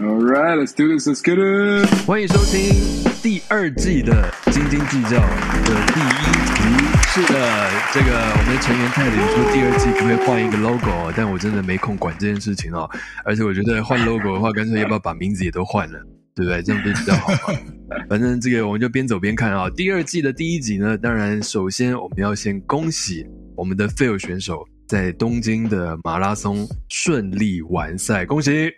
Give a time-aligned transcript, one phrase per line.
[0.00, 1.06] All right, let's do this.
[1.06, 1.86] Let's get it.
[2.06, 6.08] 欢迎收听第二季的《斤斤计较》的第一
[6.48, 6.62] 集。
[7.08, 12.88] 是的，这个我们的成员泰林说第二季可不可以换一个 logo，但我真的没空管这件事情哦。
[13.22, 16.00] 而且我觉得换 logo 的话，干脆要不要把名字也都换了，
[16.34, 16.62] 对不对？
[16.62, 17.58] 这样不是比较好吗？
[18.08, 19.68] 反正这个我们就边走边看啊。
[19.76, 28.70] 第二季的第一集呢，当然首先我们要先恭喜我们的 fail 选手在东京的马拉松顺利完赛，恭喜！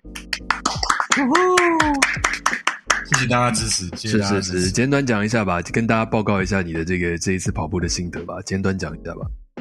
[3.06, 4.70] 谢谢大家支持，谢谢是是是，大家支持。
[4.72, 9.20] 简短讲一下吧，跟大家报告一下你的这个这一次跑步的心得吧，简短讲一下吧，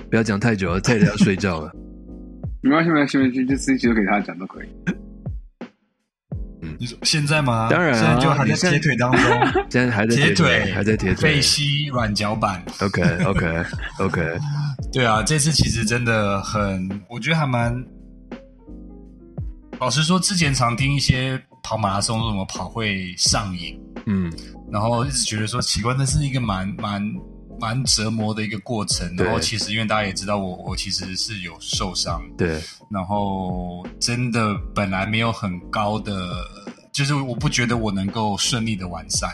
[0.09, 1.71] 不要讲太久了，太要睡觉了。
[2.63, 4.67] 没关系，没关系，没关系，就自己就给他讲都可以。
[6.79, 7.67] 你说现在吗？
[7.70, 9.21] 当然啊现在就还在在铁腿当中，
[9.70, 11.41] 现在还在铁腿，腿还在铁腿背。
[11.41, 12.63] 膝软脚板。
[12.79, 13.63] OK OK
[13.99, 14.38] OK，
[14.91, 17.71] 对啊，这次其实真的很，我觉得还蛮。
[19.83, 24.31] 老实说，之前常听一些跑马拉松说什么跑会上瘾，嗯，
[24.71, 27.03] 然后一直觉得说奇怪，那是一个蛮蛮
[27.59, 29.13] 蛮折磨的一个过程。
[29.17, 36.34] 然后其实因为大家也知道我，我其实是有受伤，对，然后真的本来没有很高的，
[36.93, 39.27] 就是我不觉得我能够顺利的完赛，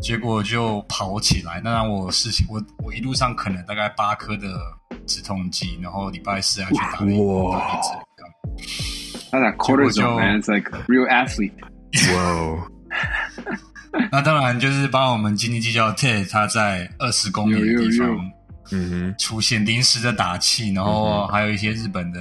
[0.00, 4.58] 结果就跑起来，那让我事情我我一路上可能大概八颗的
[5.06, 7.18] 止痛剂，然后礼拜四还去打了一
[7.52, 11.52] 打了一针他打就 man, it's like real athlete.
[12.14, 12.58] 哇哦，
[14.12, 18.30] 那当然就是帮我们斤斤计较 Ted 他在二十公里的地方
[18.72, 22.20] 嗯出现临时的打气，然后还有一些日本的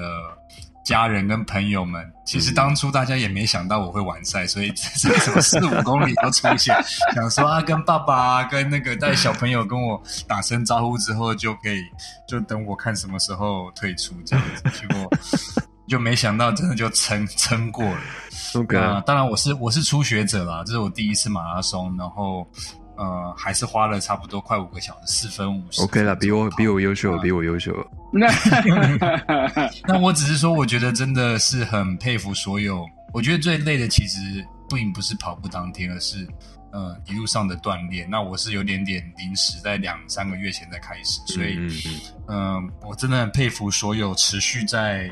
[0.84, 2.04] 家人跟朋友们。
[2.26, 6.76] 其实当初大家也没想到我会完赛，所以这什么四五公里都出现，
[7.16, 11.82] 想说啊，跟爸爸啊，跟那个带小朋友跟我打声招呼之后，就可以
[12.28, 14.64] 就等我看什么时候退出这样子。
[14.80, 15.12] 结果
[15.90, 18.02] 就没想到真的就撑 撑过了。
[18.54, 22.48] 哼，OK，那当然我是我是初学者啦，这是我第一次马拉松，然后
[22.96, 25.82] 呃还是花了差不多快五个小时，四分五十。
[25.82, 27.74] OK 了，比我比我优秀，啊比我优秀。
[29.88, 32.86] 那我只是说，我觉得真的是很佩服所有。
[33.14, 36.28] 我觉得最累的其实并不是跑步当天，而是
[36.72, 38.08] 呃一路上的锻炼。
[38.10, 41.58] 那我是有点点临时，在两三个月前才开始，所以
[42.28, 45.10] 嗯、我真的很佩服所有持续在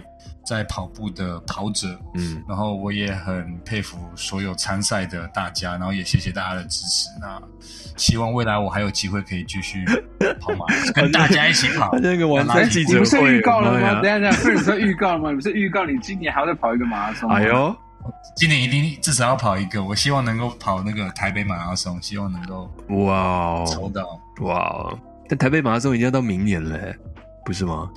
[0.47, 1.99] 在跑步的跑者。
[2.15, 7.09] 嗯，然后我也很佩服所有参赛的大家，然后也谢谢大家的支持。
[7.19, 7.41] 那
[7.97, 9.83] 希望未来我还有机会可以继续
[10.39, 11.91] 跑马，跟大家一起跑。
[11.91, 14.01] 他那个晚哎餐记者你不是会预告了吗？
[14.01, 15.29] 等一下等下，不是说预告了吗？
[15.31, 17.35] 你不是预告你今年还要再跑一个马拉松吗？
[17.35, 17.75] 哎呦，
[18.35, 24.19] 今年一定至少要跑一个，我希望能够跑那个台北马拉松，希望能够哇哦，抽到。
[24.41, 26.93] 哇哦，但台北马拉松已经要到明年了，
[27.43, 27.89] 不是吗？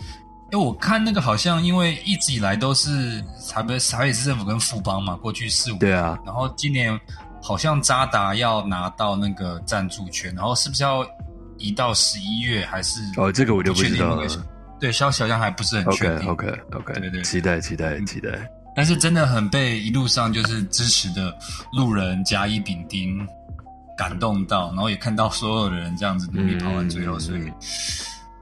[0.53, 6.99] 因为我看那个好像因为一直以来都是台北台北市政府跟富邦嘛，过去四五对啊，然后今年
[7.41, 11.07] 好像扎达要拿到那个赞助权，然后是不是要
[11.57, 13.01] 移到十一月还是？
[13.17, 14.43] 哦，这个我就不知道了确定那。
[14.43, 14.51] 个
[14.81, 16.31] 对，消息好像还不是很确 OK 定。
[16.31, 18.31] OK OK，对对期待期待期待。
[18.75, 21.37] 但是真的很被一路上就是支持的
[21.77, 23.27] 路人甲乙丙丁
[23.97, 27.53] 感动到，然后也看到所有的人这样子努力跑完最后，嗯所以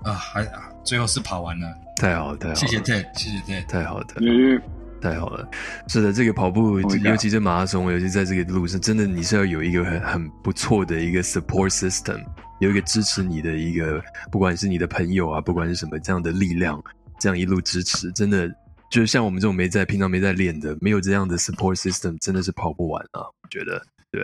[0.02, 1.66] 啊，还啊最后是跑完了，
[1.96, 3.66] 太好了，太好了，谢谢 Ted，谢谢 Ted。
[3.66, 4.60] 太好了，因为
[5.00, 5.48] 太好了。
[5.88, 12.22] 是的，这个跑步，Oh 尤其是马拉松，尤其在这个路上，真的你是要有一个很很不错的一个 support system，
[12.60, 16.82] 有一个支持你的一个，不管是你的朋友啊，不管是什么这样的力量，
[17.18, 18.48] 这样一路支持，真的
[18.90, 23.22] 就是像我们这种没在平常没在练的，没有这样的 support system，真的是跑不完啊！
[23.42, 24.22] 我觉得，对。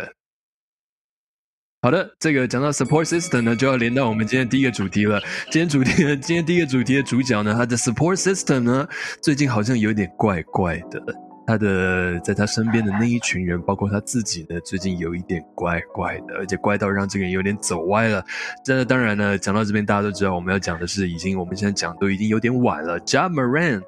[1.85, 5.21] 好的，这个讲到 support system 呢，就要连到我们今天第一个主题了。
[5.51, 8.89] 今天主题呢， 今天第一个主题的主角呢，他的 support system 呢，
[9.21, 10.99] 最近好像有点怪怪的。
[11.47, 18.25] 他的在他身边的那一群人，包括他自己呢，最近有一点怪怪的，而且怪到让这个人有点走歪了。
[18.65, 22.99] 这当然呢，讲到这边，大家都知道我们要讲的是，已经我们现在讲都已经有点晚了。
[23.01, 23.83] j a m a r a n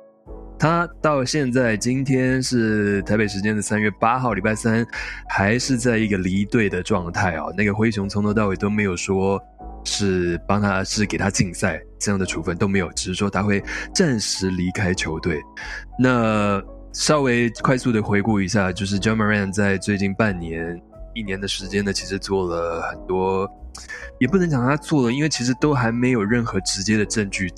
[0.58, 4.86] 他到现在今天是台北时间的三月八号，礼拜三，
[5.28, 7.44] 还是在一个离队的状态啊。
[7.56, 9.40] 那个灰熊从头到尾都没有说
[9.84, 13.62] 是帮他是给他禁赛这样的处分都没有，只是说他会
[13.94, 15.42] 暂时离开球队。
[15.98, 20.80] 那稍微快速的回顾一下，就是 John Moran 在最近半年、
[21.14, 23.46] 一年的时间呢，其实做了很多，
[24.18, 27.52] 也不能讲他做了，因为其实都还没有任何直接的证据，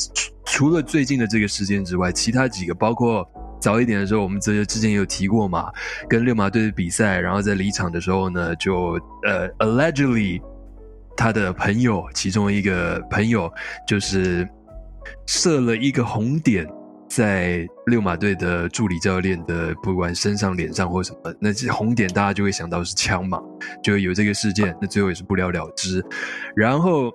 [0.49, 3.29] 除了最近的这个事件之外，其他几个包括。
[3.61, 5.69] 早一点的时候，我们这之前有提过嘛，
[6.09, 8.93] 跟六马队的比赛，然后在离场的时候呢，就
[9.25, 10.41] 呃 allegedly
[11.17, 13.53] 他的朋友其中一个朋友
[13.85, 14.49] 就是
[15.27, 16.65] 设了一个红点
[17.09, 23.43] 在六马队的助理教练的，不管身上、脸上或什么，那这红点大家就会想到是枪嘛，
[23.83, 26.01] 就有这个事件，那最后也是不了了之。
[26.55, 27.13] 然后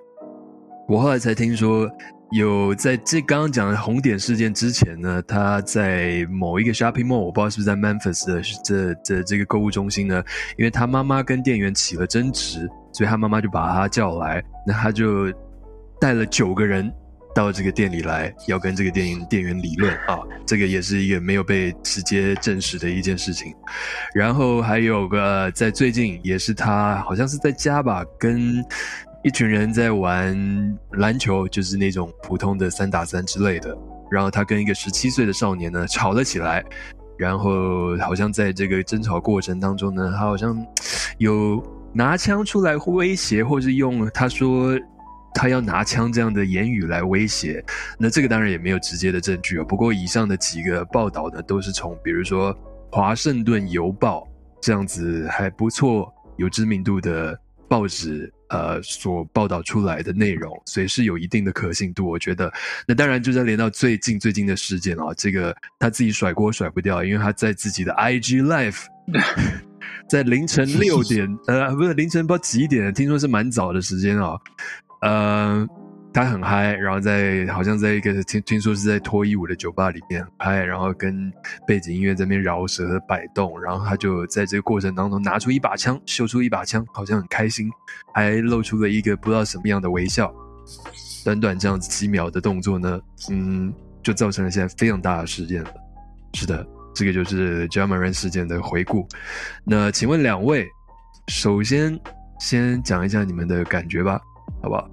[0.86, 1.90] 我后来才听说，
[2.34, 10.22] 有在这刚刚讲的红点事件之前呢，他在某一个 shopping mall，我不知道是不是在 Memphis 的这这这个购物中心呢，
[10.58, 15.32] 因为他妈妈跟店员起了争执，所以他妈妈就把他叫来，那他就
[16.00, 16.92] 带了九个人。
[17.36, 23.52] 到这个店里来，要跟这个店店员理论啊，这个也是一个没有被直接证实的一件事情。
[24.14, 28.64] 然后还有个在最近也是他好像是在家吧，跟
[29.24, 33.76] 一群人在玩篮球，就是那种普通的三打三之类的。
[34.10, 36.62] 然后他跟一个十七岁的少年呢吵了起来，
[37.18, 40.54] 然后好像在这个争吵过程当中呢，他好像
[41.18, 41.60] 有
[41.92, 44.78] 拿枪出来威胁，或是用他说。
[45.36, 47.60] 他要拿枪这样的言语来威胁，
[47.98, 49.64] 那这个当然也没有直接的证据啊。
[49.64, 52.54] 不过以上的几个报道呢，都是从比如说
[52.92, 54.20] 《华盛顿邮报》
[54.60, 57.36] 这样子还不错、有知名度的
[57.66, 62.08] 报纸呃所报道出来的内容，所以是有一定的可信度。
[62.08, 62.52] 我觉得，
[62.86, 68.84] 那当然就在连到最近最近的事件啊，这个他自己甩锅甩不掉，因为他在自己的 IG Live，
[70.08, 74.38] 在凌晨六点呃，不是凌晨不知道几点，听说是蛮早的时间啊。
[75.02, 75.66] 呃，
[76.14, 81.32] 他很嗨，然后在好像在一个听听说是在脱衣舞的酒吧里面嗨，然后跟
[81.66, 87.68] 背景音乐在那边饶舌摆动，然后他就在这个过程当中拿出一把枪，秀出一把枪，好像很开心，
[88.14, 90.32] 还露出了一个不知道什么样的微笑。
[91.24, 93.00] 短短这样子几秒的动作呢，
[93.30, 95.70] 嗯，就造成了现在非常大的事件了。
[96.34, 96.64] 是的，
[96.94, 99.04] 这个就是 j a m a r a n 事件的回顾。
[99.64, 100.64] 那请问两位，
[101.26, 101.98] 首先
[102.38, 104.20] 先讲一下你们的感觉吧，
[104.62, 104.88] 好不好？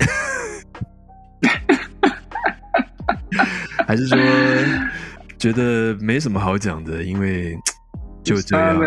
[3.86, 4.16] 还是说
[5.38, 7.56] 觉得没什么好讲的，因为
[8.22, 8.78] 就这样，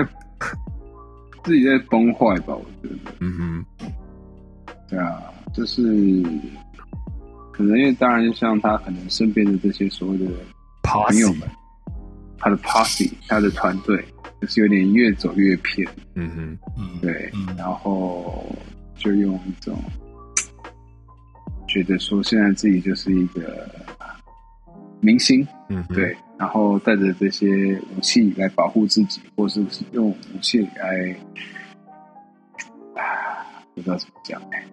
[1.44, 2.56] 自己在崩坏吧？
[2.56, 3.65] 我觉得，嗯哼，
[4.89, 5.24] 对啊，
[5.54, 5.81] 就是
[7.51, 10.25] 可能因为当然，就像他可能身边的这些所谓的
[10.83, 11.50] 朋友们，
[12.38, 14.04] 他的 party，他的团队，
[14.42, 16.57] 就是有点越走越偏，嗯哼，
[17.01, 18.45] 对，然后
[18.95, 19.77] 就用一种。
[21.74, 23.68] 觉得说现在自己就是一个
[25.02, 31.16] 明星，嗯，对，然后带着这些武器来保护自己，或是用武器来，
[33.74, 34.64] 不知道怎么讲哎，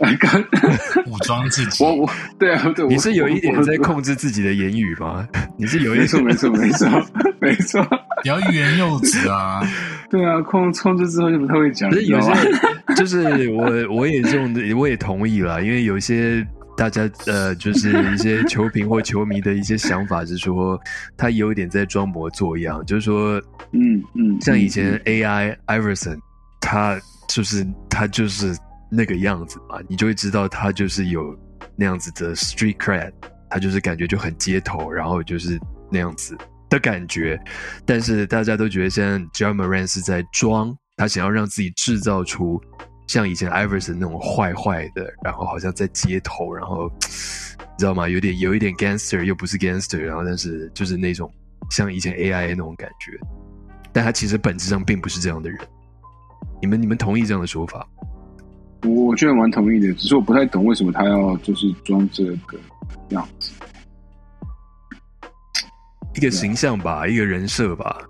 [1.10, 1.82] 武装自己。
[1.82, 5.26] 我我对啊，对，你是有一点在控制自己的言语吗？
[5.56, 6.86] 你是有一错没错没错
[7.40, 7.80] 没错，
[8.22, 9.60] 比较欲言又止啊。
[10.10, 11.90] 对啊，控控制之后就不太会讲。
[11.90, 12.32] 可是有些，
[12.96, 16.46] 就是我我也这种，我也同意了，因为有些
[16.78, 20.80] 大家呃，就是一些球评或球迷的一些想法是说，
[21.16, 23.38] 他有点在装模作样，就是说，
[23.72, 26.18] 嗯嗯，像以前 AI Iverson，
[26.60, 26.98] 他
[27.28, 28.56] 就是他就是
[28.90, 31.38] 那个样子嘛，你就会知道他就是有
[31.76, 33.12] 那样子的 street cred，
[33.50, 35.60] 他就是感觉就很街头，然后就是
[35.90, 36.34] 那样子。
[36.68, 37.40] 的感觉，
[37.84, 42.60] 但是大家都觉得现在 John Moran 是在装，他想要让自己制造出
[43.06, 46.90] 像以前 Iverson 那种坏坏的，然后好像在街头，然后
[47.58, 48.08] 你知道吗？
[48.08, 51.32] 有点有一点 gangster 又不是 gangster，然后但是就是那种
[51.70, 53.18] 像以前 AI 那种感觉，
[53.92, 55.58] 但他其实本质上并不是这样的人。
[56.60, 57.86] 你们你们同意这样的说法？
[58.82, 62.58] 我我觉得蛮同意的，只是我不太懂为什么他要就是装这个
[63.10, 63.52] 样子。
[66.18, 68.02] 一个形象吧，一个人设吧，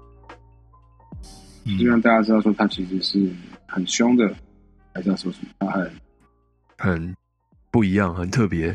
[1.78, 3.30] 就让大家知道说他其实是
[3.66, 4.34] 很凶的，
[4.94, 5.48] 还是要说什么？
[5.58, 5.92] 他很
[6.78, 7.16] 很
[7.70, 8.74] 不一样，很特别，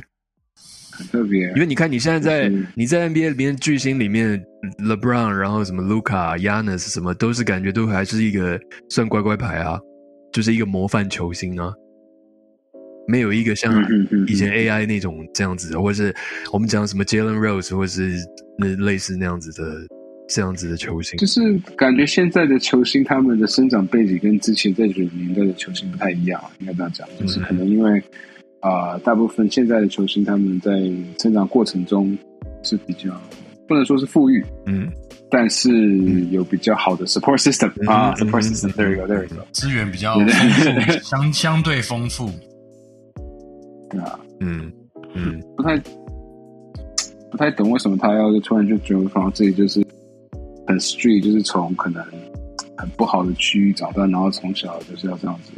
[0.91, 1.47] 很特别。
[1.53, 4.39] 因为你看，你现在在你在 NBA 里面巨星里面
[4.77, 8.59] ，LeBron，然后什么 Luca、Yanis 什么，都是感觉都还是一个
[8.91, 9.79] 算乖乖牌啊，
[10.31, 11.73] 就是一个模范球星啊。
[13.07, 13.74] 没有一个像
[14.27, 16.15] 以前 AI 那种这样子，或者是
[16.51, 18.15] 我们讲什么 Jalen Rose，或者是
[18.57, 19.88] 那类似那样子的
[20.27, 28.01] 这样子的球星，就是感觉现在的球星他们的生长背景跟之前在九十年代的球星不太一样，应该这样讲，就是可能因为
[28.62, 30.72] 啊，大部分现在的球星他们在
[31.17, 32.17] 成长过程中
[32.63, 33.10] 是比较
[33.67, 34.89] 不能说是富裕，嗯，
[35.29, 35.69] 但是
[36.31, 40.17] 有比较好的 support system 啊，support system，there you go，there you go，资源比较，
[41.01, 42.31] 相相对丰富。
[44.00, 44.71] 啊，嗯
[45.13, 45.77] 嗯，不太
[47.31, 49.85] 不太懂为什么他要就突然就觉得说自己就是
[50.67, 52.03] 很 street，就是从可能
[52.77, 55.51] 很不好的区域长大，然后从小就是要这样子，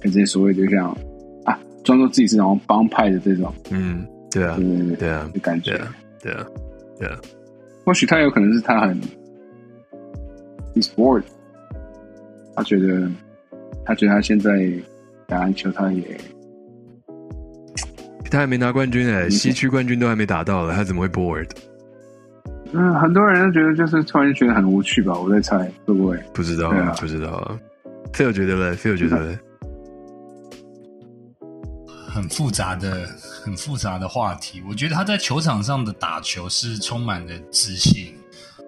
[0.00, 0.90] 跟这些所谓就像
[1.44, 5.72] 啊，装作自己是然后帮派的这种，嗯，对啊，对对对对啊，的感觉。
[6.22, 6.46] 对啊，
[6.98, 7.18] 对啊，
[7.84, 9.00] 或许他有可能是他很
[10.74, 11.22] he's bored，
[12.54, 13.10] 他觉得
[13.84, 14.70] 他觉得他现在
[15.26, 16.02] 打篮球，他也
[18.30, 21.48] 他还没拿冠军哎，西区冠军都还没打到了，他怎么会 bored？
[22.72, 26.16] 嗯，很多人都觉得就是突然觉得很无趣吧，我在猜会不会？
[26.32, 27.58] 不知道，啊不知道啊。
[28.12, 29.38] Phil 觉得嘞，Phil 觉得嘞，
[32.08, 33.08] 很复杂的、
[33.44, 34.62] 很复杂的话题。
[34.68, 38.14] 我觉得他在球场上的打球是充满了自信，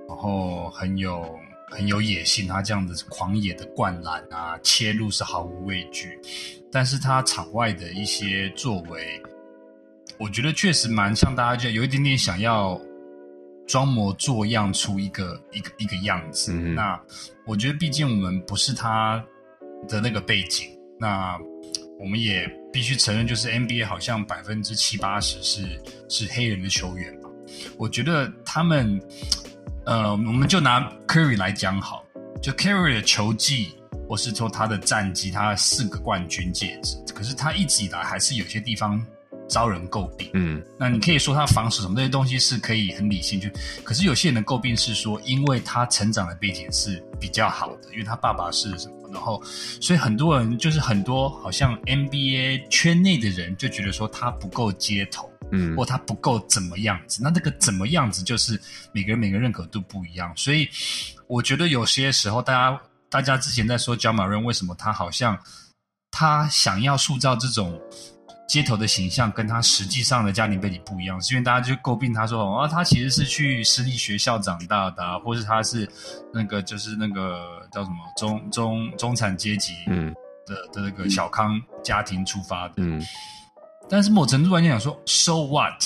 [0.08, 1.24] 然后很有
[1.70, 2.48] 很有野性。
[2.48, 6.18] 他这样子狂野的灌篮啊，切入是毫无畏惧。
[6.70, 9.20] 但是他场外的一些作为，
[10.22, 12.80] 我觉得确实蛮像大家就有一点点想要
[13.66, 16.52] 装模作样出一个一个一个样子。
[16.52, 17.00] 嗯那
[17.44, 19.20] 我觉得，毕竟我们不是他
[19.88, 21.36] 的那个背景，那
[21.98, 27.28] 我们也必须承认，就是 NBA 好像百分之七八十是是黑人的球员嘛。
[27.76, 29.02] 我觉得他们，
[29.86, 32.04] 呃，我们就拿 Curry 来讲好，
[32.40, 33.74] 就 Curry 的球技，
[34.08, 39.04] 或是说他的战绩，他四个冠军戒指，可是他一直以来还是有些地方
[39.48, 40.30] 招人诟病。
[40.34, 43.52] 嗯那你可以说他防守什么这些东西是可以很理性去，
[43.84, 49.42] 可是有些人的诟病是说，因为他成长的背景是比较好的，因为他爸爸是什么，然后
[49.80, 57.20] 所以很多人就是很多好像 NBA 圈内的人就觉得说他不够街头，嗯或他不够怎么样子。
[57.22, 58.60] 那这个怎么样子，就是
[58.92, 60.68] 每个人每个认可度不一样，所以
[61.26, 65.38] 我觉得有些时候大家大家之前在说焦马润为什么他好像
[66.10, 67.78] 他想要塑造这种
[68.46, 75.88] 街头的形象，跟他实际上的家庭背景不一样，是因为大家就诟病他说哦，他其实是去私立学校长大的啊、或是他是
[76.32, 80.14] 那个就是那个叫什么中中中产阶级嗯
[80.46, 82.74] 的的那个小康家庭出发的。
[82.78, 83.00] 嗯
[83.88, 85.82] 但是某程度来讲说，so what？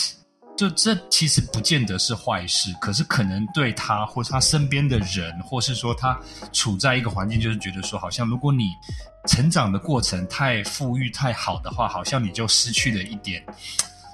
[0.57, 6.19] 就这其实不见得是坏事，可是可能对他或是他身边的人，或是说他
[6.53, 8.71] 处在一个环境，就是觉得说，好像如果你
[9.29, 13.45] 成长的过程太富裕、太好的话，好像你就失去了一点，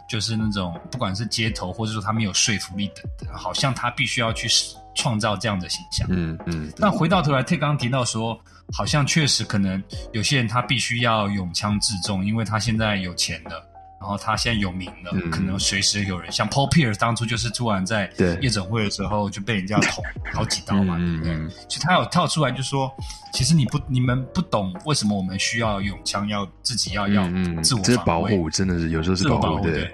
[0.09, 4.49] 就是那种不管是街头，或者说他没有说服力等等，好像他必须要去
[4.97, 6.09] 创造这样的形象。
[6.11, 8.37] 嗯嗯但回到头来，T 刚刚提到说，
[8.73, 9.81] 好像确实可能
[10.13, 13.65] 有些人他必须要勇枪自重，因为他现在有钱了，
[14.03, 15.31] 然后他现在有名了，嗯。
[15.31, 20.03] 可能随时有人像 Paul Pierce 当初就是突然在夜总会的时候就被人家捅
[20.35, 21.57] 好几刀嘛，嗯嗯对不对？
[21.69, 22.93] 其实他有跳出来就说，
[23.33, 27.29] 其实你不你们不懂为什么我们需要用枪，要自己要要
[27.63, 29.89] 自我保护，真的是有时候是自我保护，保对。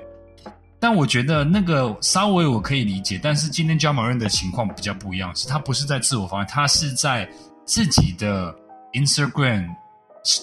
[0.80, 7.28] 但我觉得那个稍微我可以理解，但是今天 j a m a r n 的情况比较不一样，是他不是在自我防卫，他是在
[7.64, 8.54] 自己的
[8.92, 9.68] Instagram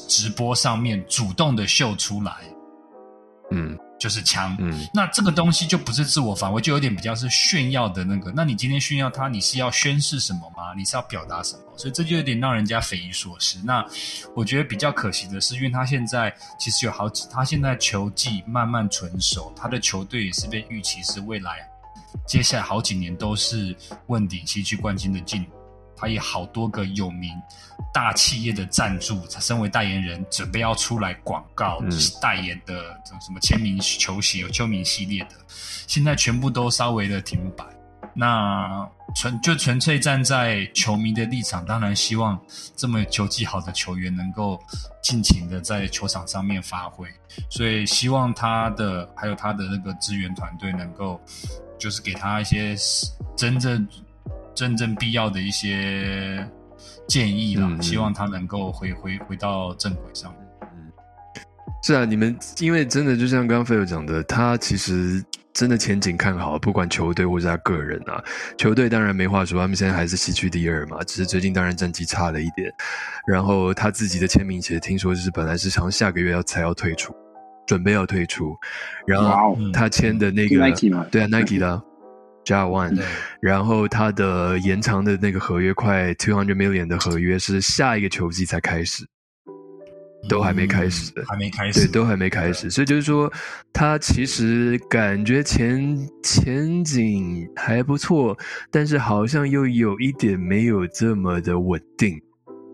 [0.10, 2.34] 直播上面主动的秀出来，
[3.52, 4.56] 嗯就是枪。
[4.60, 8.32] 嗯那这个东西就不是自我防卫，就有点比较是炫耀的那个。
[8.36, 10.74] 那你今天炫耀它，你是要宣示什么吗？
[10.76, 11.64] 你是要表达什么？
[11.78, 13.60] 所以这就有点让人家匪夷所思。
[13.64, 13.86] 那
[14.36, 21.68] 我觉得比较可惜的是，因为他现在其实有好几，他现在球技慢慢成熟，他的球队也是被预期是未来
[22.28, 23.76] 接下来好几年都是
[24.08, 25.46] 问鼎西区冠军的进。
[25.96, 27.32] 他也好多个有名
[27.94, 32.84] 大企业的赞助，他身为代言人，准备要出来广告、嗯代言的
[33.22, 35.32] 什么签名球鞋、有球迷系列的，
[35.88, 37.66] 现在全部都稍微的停摆。
[38.18, 42.40] 那纯就纯粹站在球迷的立场，当然希望
[42.74, 44.58] 这么球技好的球员能够
[45.04, 47.10] 尽情的在球场上面发挥，
[47.50, 51.20] 所以希望他的还有他的那个支援团队能够，
[51.78, 52.74] 就是给他一些
[53.36, 53.86] 真正
[54.56, 56.48] 真正必要的一些
[57.08, 60.34] 建议啦，希望他能够回回回到正轨上。
[60.62, 60.92] 嗯，
[61.84, 68.24] 是啊，你们因为真的就像刚刚菲友讲的，他其实真的前景看好，不管球队或者他个人啊。
[68.58, 72.72] 球队当然没话说，他们现在还是西区第二嘛，只是最近当然战绩差了一点。
[73.28, 77.14] 然后他自己的签名鞋，听说就是本来是想下个月要才要退出，
[77.68, 78.56] 准备要退出，
[79.06, 80.72] 然后他签的那个
[81.12, 81.82] 对啊，Nike 的
[82.54, 83.02] a One，
[83.42, 89.04] 然后他的延长的那个合约快 two hundred million 的合约是下一个球季才开始，
[90.30, 91.12] 都还没开始。
[91.16, 93.32] 嗯还没开始，对，都还没开始，所以就是说，
[93.74, 98.38] 他其实感觉前前景还不错，
[98.72, 102.22] 但是好像又有一点没有这么的稳定，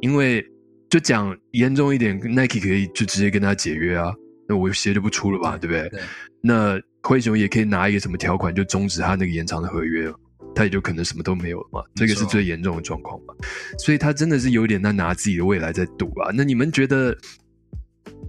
[0.01, 0.45] 因为
[0.89, 4.11] 就讲严重一点，Nike 可以就直接跟他解约啊，
[4.47, 5.87] 那我鞋就不出了吧，对不对？
[5.89, 6.01] 对。
[6.41, 10.15] 那灰熊也可以拿一个什么条款就终止他那个延长的合约了。
[10.53, 13.33] 他也就可能什么都没有了嘛，这个是最严重的状况嘛，
[13.79, 16.29] 所以他真的是有点在拿自己的未来在赌啊。
[16.33, 17.15] 那你们觉得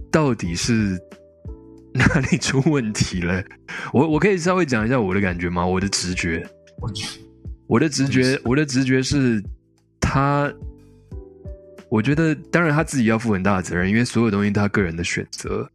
[0.09, 0.97] 到底是
[1.93, 3.43] 哪里出问题了？
[3.91, 5.65] 我我可以稍微讲一下我的感觉吗？
[5.65, 6.47] 我的直觉，
[6.79, 7.05] 我觉
[7.67, 9.43] 我的直觉，我的直觉是
[9.99, 10.51] 他。
[11.89, 15.69] 我觉得，当然他自己要负很大的责任，因为所有东西他个人的选择。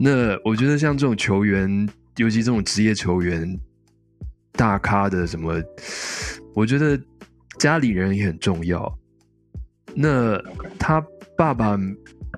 [0.00, 3.58] 那我觉得像这种球员，尤其这种职业球员，
[4.52, 5.54] 大咖的什么，
[6.54, 6.98] 我觉得
[7.58, 8.92] 家里人也很重要。
[9.94, 10.40] 那
[10.78, 11.02] 他
[11.36, 11.78] 爸爸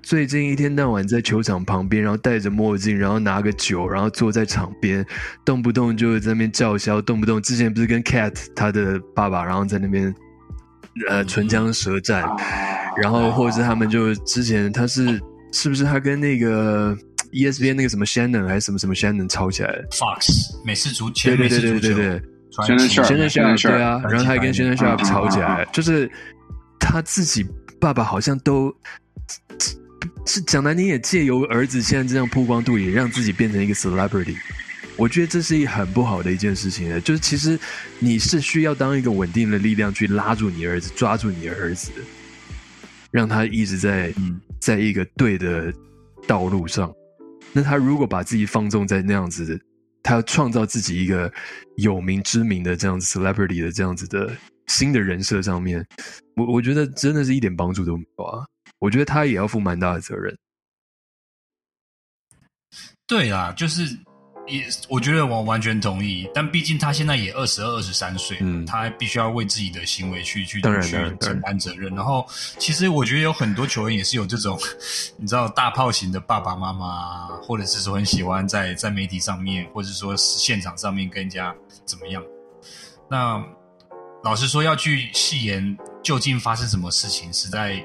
[0.02, 5.04] 最近一天到晚在球场旁边，然后戴着墨镜，然后拿个酒，然后坐在场边，
[5.44, 10.14] 动不动就在那边叫嚣，动不动之前不是跟 Cat 他的爸爸，然后在那边
[11.08, 12.25] 呃唇枪舌战。
[13.00, 15.20] 然后，或者是他们就之前他是
[15.52, 16.97] 是不是他跟那个
[17.32, 26.11] ESPN 那个什么 Shannon 还是什么什么 Shannon 炒起来？Fox 美式足球，对对对对对对，Shannon Sharp，对啊，然后他还跟 Shannon Sharp 吵起来，就是
[26.78, 27.47] 他自己
[27.80, 28.75] 爸爸好像都
[30.26, 34.37] 是讲难听也借由儿子现在这样曝光度，也让自己变成一个 celebrity。
[34.97, 37.56] 我觉得这是一很不好的一件事情就是其实
[38.00, 41.92] 你是需要当一个稳定的力量去拉住你儿子，抓住你儿子。
[43.11, 45.73] 让他一直在嗯在一个对的
[46.26, 46.92] 道路上。
[47.52, 49.61] 那他如果把自己放纵在那样子，
[50.02, 51.33] 他要创造自己一个
[51.76, 54.31] 有名知名的这样子 celebrity 的这样子的
[54.67, 55.85] 新的人设上面，
[56.37, 58.47] 我我觉得真的是一点帮助都没有啊！
[58.78, 60.37] 我觉得他也要负蛮大的责任。
[63.07, 63.99] 对啊，就是。
[64.49, 71.95] 也，我觉得我完全同意，但毕竟他现在也二十二、二十三岁，嗯，他必须要为自己的行为去去去承担责任。
[71.95, 72.26] 然后，
[72.59, 74.59] 其实我觉得有很多球员也是有这种，
[75.17, 82.23] 你知道，大炮型的爸爸妈妈，或者是说很喜欢在在媒体上面，或者说现场上面跟人家怎么样。
[83.11, 83.43] 那
[84.25, 87.85] 老实说，要去细言究竟发生什么事情，实在。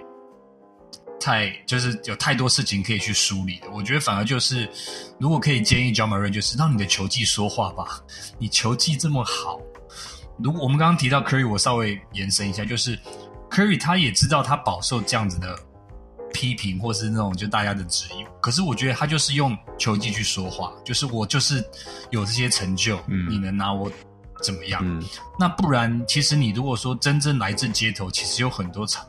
[1.23, 4.69] 太就是有太多事情可以去梳理的，我觉得反而就是，
[5.17, 8.01] 如果可以建议 John Marin，就是让你的球技说话吧。
[8.37, 9.61] 你球技这么好，
[10.37, 12.99] 如果我们刚刚提到 Curry，我稍微延伸一下，就是
[13.49, 15.57] Curry 他也知道他饱受这样子的
[16.33, 21.63] 批评，或是那种就大家的质疑，可是我觉得他就是用球技去说话，就是我就是
[22.11, 23.89] 有这些成就，你能拿我
[24.43, 24.83] 怎么样？
[25.39, 29.05] 那不然，其实你如果说真正来自街头，其实有很多场。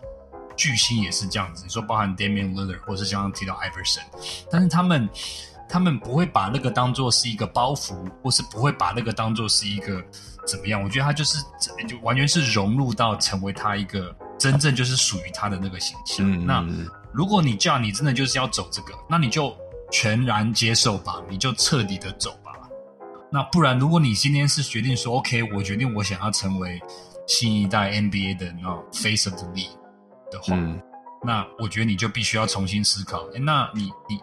[0.57, 4.03] 巨星也是这样子，你说包含 Damian Lillard，或是刚刚提到 Iverson，
[4.51, 5.09] 但是他们
[5.69, 10.03] 他们不会把那个当做是一个包袱，或是不会把那个当做是一个
[10.47, 10.83] 怎么样？
[10.83, 11.39] 我觉得他就是
[11.89, 16.47] 就完全是融入到成为他一个真正就是属于他的那个形象。
[16.47, 16.65] 那
[17.13, 19.57] 如果你叫你真的就是要走这个，那你就
[19.91, 22.53] 全然接受吧，你就彻底的走吧。
[23.31, 26.81] 那不然，如果你今天是决定说 OK，我决定我想要成为
[27.27, 29.71] 新一代 NBA 的那 Face of the League。
[30.35, 30.57] 的话，
[31.25, 33.25] 那我觉得你就必须要重新思考。
[33.35, 34.21] 哎，那你你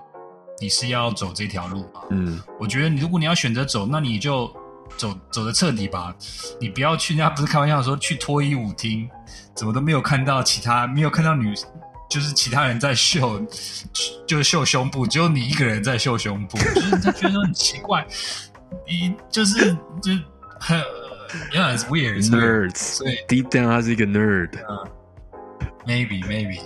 [0.60, 2.02] 你是要走这条路吗？
[2.10, 4.54] 嗯，我觉得你如果你要选择走，那你就
[4.98, 6.14] 走走的彻底吧。
[6.60, 9.10] 你不要去，人家不是开玩笑说去脱衣舞厅，
[9.56, 11.56] 怎么都没有看到其他，没有看到女，
[12.10, 13.42] 就是其他人在秀，
[14.28, 18.06] 就是秀胸部，只有你一个人在秀胸部，就是他觉得很奇怪。
[18.88, 20.12] 你就是就
[20.60, 20.80] 很
[21.52, 22.30] ，Yeah, it's weird.
[22.30, 23.00] Nerds.
[23.00, 24.52] 对，Deep down，他是一个 nerd.
[25.86, 26.60] Maybe, maybe。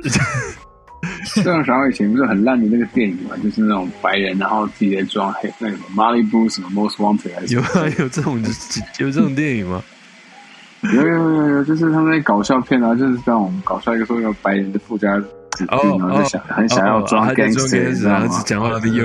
[1.42, 7.88] 这样想到以前不是很烂的那个电影嘛，就是那种白人然后自己在装黑，那个 Malibu 什么 Most Wanted 还是有啊？
[7.98, 8.42] 有这种
[8.98, 9.82] 有这种电影吗？
[10.82, 15.26] 有有有有，就是他们那搞笑片啊，就是这种搞笑一个说有白人的富家子
[15.58, 15.66] 弟，
[15.98, 19.04] 然后就想很想要装 gangster，然后讲话的又。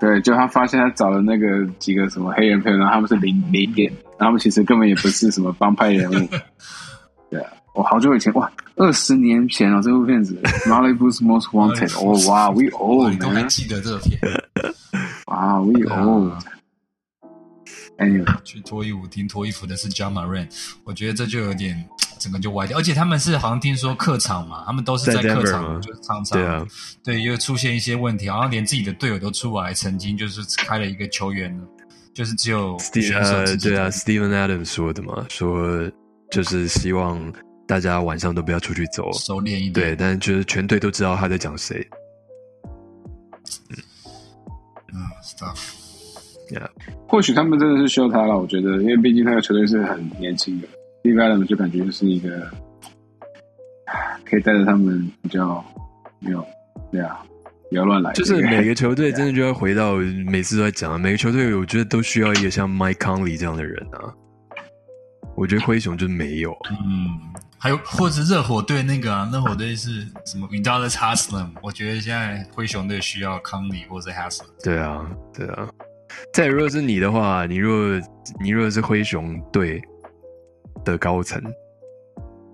[0.00, 6.28] 对，就他发现他找的那个几个什么黑人朋友，然后他们是零零点，他们其实根本也不是什么帮派人物。
[7.30, 14.20] 对啊，我好久以前哇，二十年前啊，这部片子《Malibu's Most Wanted 》，哦哇，We old，你都还记得这个片？
[15.26, 16.32] 哇，We old。
[17.96, 18.08] 哎，
[18.44, 20.46] 去脱衣舞厅脱衣服的是 John Marin，
[20.84, 21.84] 我觉得这就有点。
[22.18, 26.66] 整个就歪掉，而且他们是好像听说客场嘛，他们都是在客场，就是常常对啊，
[27.04, 31.58] 对，又出现一些问题，好像连自己的队友都出来，曾经就是开了一个球员，
[32.12, 32.76] 就是只有
[33.14, 35.90] 呃，对啊，Steven Adams 说的嘛，说
[36.30, 37.32] 就是希望
[37.66, 41.86] 大家晚上都不要出去走，收敛一点，对，但是就是全队都知道他在讲谁，
[44.92, 46.68] 嗯，stuff，yeah，
[47.06, 50.68] 或许他们真的是需要他了，我觉得，因为毕竟那个球队是很年轻的。
[51.02, 52.50] 另外呢，就感觉就是一个
[54.24, 55.64] 可以带着他们比较
[56.20, 56.44] 没有
[56.90, 57.22] 对啊，
[57.70, 58.12] 不要乱来。
[58.12, 59.94] 就是每个球队 真的就要回到
[60.26, 64.12] 每次都在讲，每个球队我觉得都需要一个像 Mike Conley 这样的人啊。
[65.36, 66.50] 我觉得灰熊就没有。
[66.68, 67.16] 嗯，
[67.58, 74.46] 还有或者热火队那个啊，热火队是什么 w i d a l s Haslam，我觉得现在灰熊队需要康利或者 Haslam。
[74.64, 75.68] 对啊，对啊。
[76.32, 78.00] 再如果是你的话，你若
[78.40, 79.80] 你若是灰熊队
[80.84, 81.42] 的高层，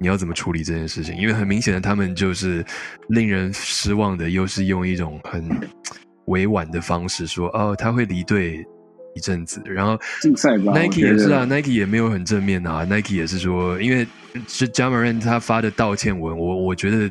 [0.01, 1.17] 你要怎么处理这件事情？
[1.17, 2.65] 因为很明显的，他们就是
[3.09, 5.49] 令人失望的，又是用一种很
[6.27, 8.65] 委婉的方式说：“哦，他会离队。”
[9.17, 14.05] 一阵子，然后竞赛吧，Nike 也是啊，Nike 也没有很正面啊，Nike 也是说，因为
[14.49, 17.09] 是 Jamaran 他发的道歉文，我我觉得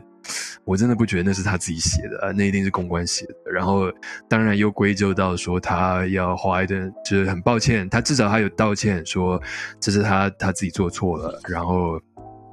[0.65, 3.51] 我真的不觉得那是他自己写的，那一定是公关写的。
[3.51, 3.91] 然后
[4.29, 9.41] 当然又归咎到说他要花一顿，就是很抱歉，他至少他有道歉说
[9.79, 11.99] 这是他他自己做错了，然后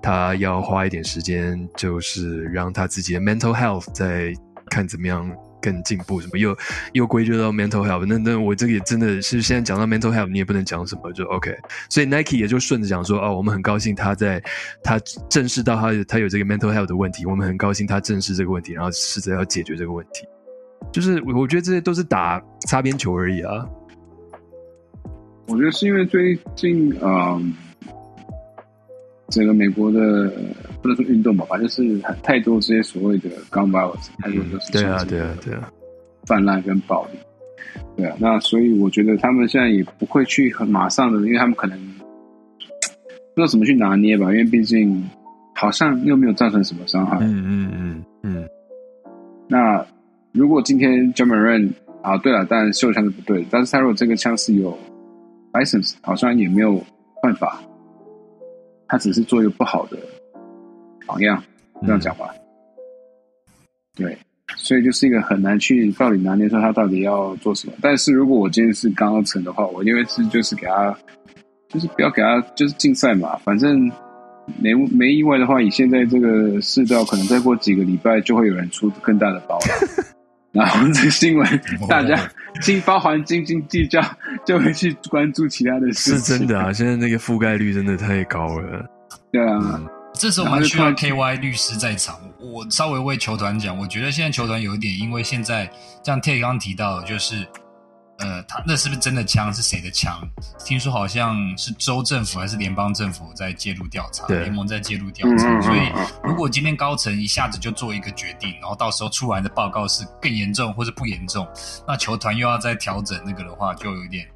[0.02, 4.32] 他要花一点时间，就是让他自己的 mental health 在
[4.68, 5.30] 看怎么样。
[5.60, 6.56] 更进步什么又
[6.92, 11.54] 又归咎到 mental health，那那我这个也真的是现在讲到 mental health，你也不能讲什么就 OK，
[11.88, 14.42] 所以 Nike 也就顺着讲说哦，我们很高兴他在
[14.82, 20.26] 他正视到他他有这个 mental health 的问题，我们很高兴他正视这个问题，然后试着要解决这个问题，
[20.92, 23.66] 就是我觉得这些都是打擦边球而已啊。
[25.46, 27.54] 我觉得是因为最近嗯。
[29.30, 30.30] 整个美国的
[30.82, 35.70] 不能说运动吧，反正是太多这些所谓的 gun violence，太多都是对啊对啊对啊
[36.26, 37.18] 泛滥跟暴力，
[37.96, 45.02] 对啊，那所以我觉得他们现在也不会去很马上的，因为他们可能不知道怎么去拿捏吧，因为毕竟
[45.54, 48.48] 好像又没有造成什么伤害，嗯嗯嗯嗯。
[49.48, 49.84] 那
[50.32, 54.76] 如果今天 j a m a r a n 啊，对了，但秀枪是不对，但是他如果这个枪是有
[55.52, 56.82] license，好像也没有
[57.22, 57.62] 办法。
[58.90, 59.96] 他只是做一个不好的
[61.06, 61.40] 榜样，
[61.82, 62.28] 这样讲吧。
[63.94, 64.18] 对，
[64.56, 67.72] 所以就是一个很难去到底拿捏说他到底要做什么。
[67.80, 70.98] 但是如果我今天是刚刚成的话，我因为是就是给他，
[71.68, 73.36] 就是不要给他就是竞赛嘛。
[73.44, 73.88] 反正
[74.60, 80.04] 没没意外的话，以现在这个世道，可能再过几个礼拜就会有人出更大的包了。
[80.50, 82.16] 然后这个新闻，大家
[82.60, 84.00] 心包含斤斤计较，
[84.46, 86.18] 就会去关注其他的事情。
[86.18, 88.84] 是真的啊，现在那个覆盖率真的太高了。
[89.32, 89.80] 对啊，
[90.14, 92.18] 这时候我们需要 KY 律师在场。
[92.38, 95.70] 我稍微为球团讲，我觉得现在球团有一点，因为现在
[96.04, 97.46] 像 T 刚刚提到，就是。
[98.20, 99.52] 呃，他那是不是真的枪？
[99.52, 100.20] 是谁的枪？
[100.64, 105.60] 听说好像是州政府还是联邦政府在介入调查，联盟在介入调查。
[105.60, 105.90] 所以，
[106.22, 111.48] 如果今天高层一下子就做一个决定，然后到时候出来的报告是更严重或者不严重，
[111.88, 114.28] 那球团又要再调整那个的话，就有点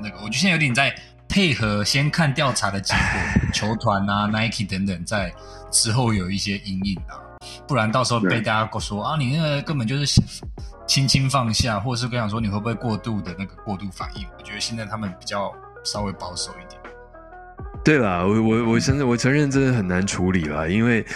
[0.00, 0.16] 那个。
[0.18, 0.94] 我觉得现在有点在
[1.28, 5.32] 配合，先看调查的结果， 球团啊、Nike 等等，在
[5.70, 7.14] 之后有一些阴影啊，
[7.66, 10.20] 不然到时候被大家说啊，你那个根本就是。
[10.86, 14.26] 轻轻放下，或者是跟想说你会不会过度的那个过度反应？
[14.36, 16.82] 我觉得现在他们比较稍微保守一点。
[17.84, 21.06] 对啦，我我我承认，我承认真的很难处理啦，因为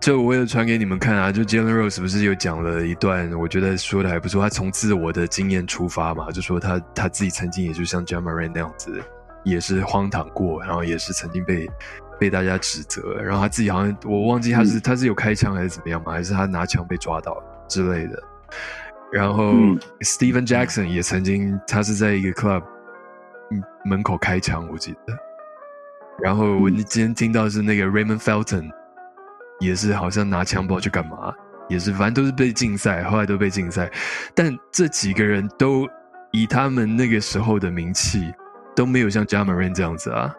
[0.00, 4.42] 就我有传给你们看啊，就 Jalen Rose 不是有讲了一段，我觉得说的还不错。
[4.42, 9.02] 他从自我的经验出发嘛，就说他他自己曾经也就像 Jamaran 那样子，
[9.44, 11.68] 也是荒唐过，然后也是曾经被
[12.22, 18.22] 被大家指责，然后他自己好像我忘记他是他是有开枪还是怎么样嘛，还是他拿枪被抓到之类的。
[19.10, 19.54] 然后
[20.02, 22.62] ，Steven Jackson 也曾经，他是在一个 club
[23.84, 25.18] 门口开枪，我记得。
[26.22, 28.70] 然后我今天听到是那个 Raymond Felton，
[29.58, 31.34] 也是好像拿枪包去干嘛，
[31.68, 33.90] 也是反正都是被禁赛，后来都被禁赛。
[34.32, 35.88] 但这几个人都
[36.30, 38.32] 以他们那个时候的名气，
[38.76, 40.32] 都没有像 Jamarin 这样子啊。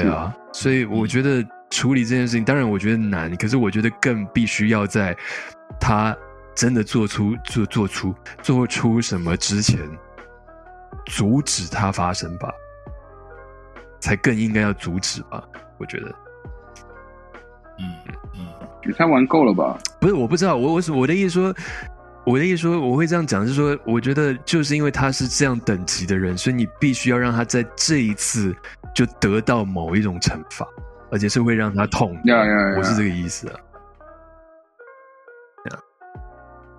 [0.00, 5.16] 对啊，所以我觉得处理这件事情，当然我觉得难，可是我觉得更必须要在
[5.80, 6.16] 他。
[6.54, 9.80] 真的做出做做出做出什么之前，
[11.06, 12.52] 阻止它发生吧，
[13.98, 15.42] 才更应该要阻止吧？
[15.78, 16.14] 我觉得，
[17.78, 19.78] 嗯嗯，他玩够了吧？
[19.98, 21.54] 不是，我不知道，我我我的意思说，
[22.24, 28.54] 我的意思说，我会这样讲，是说，我觉得就是因为他是这样等级的人，所以你必须要让他在这一次
[28.94, 30.66] 就得到某一种惩罚，
[31.10, 32.16] 而且是会让他痛。
[32.76, 33.54] 我是这个意思啊。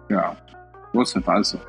[0.08, 0.36] 对啊，
[0.94, 1.64] 我惩罚是什么？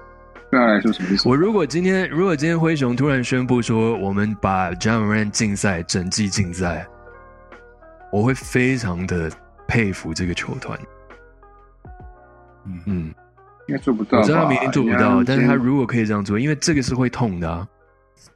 [0.50, 1.28] 对他来说什么意思？
[1.28, 6.86] 我如果今天，如果今天灰熊突然宣布说我们把 John Moran 禁赛，整季禁赛，
[8.12, 9.30] 我会非常的
[9.66, 10.78] 佩服这个球团。
[12.66, 13.14] 嗯嗯，
[13.66, 17.66] 应该做不到，我知道他明天做不到，但是他如果可以这样做，因为这个是会痛的啊，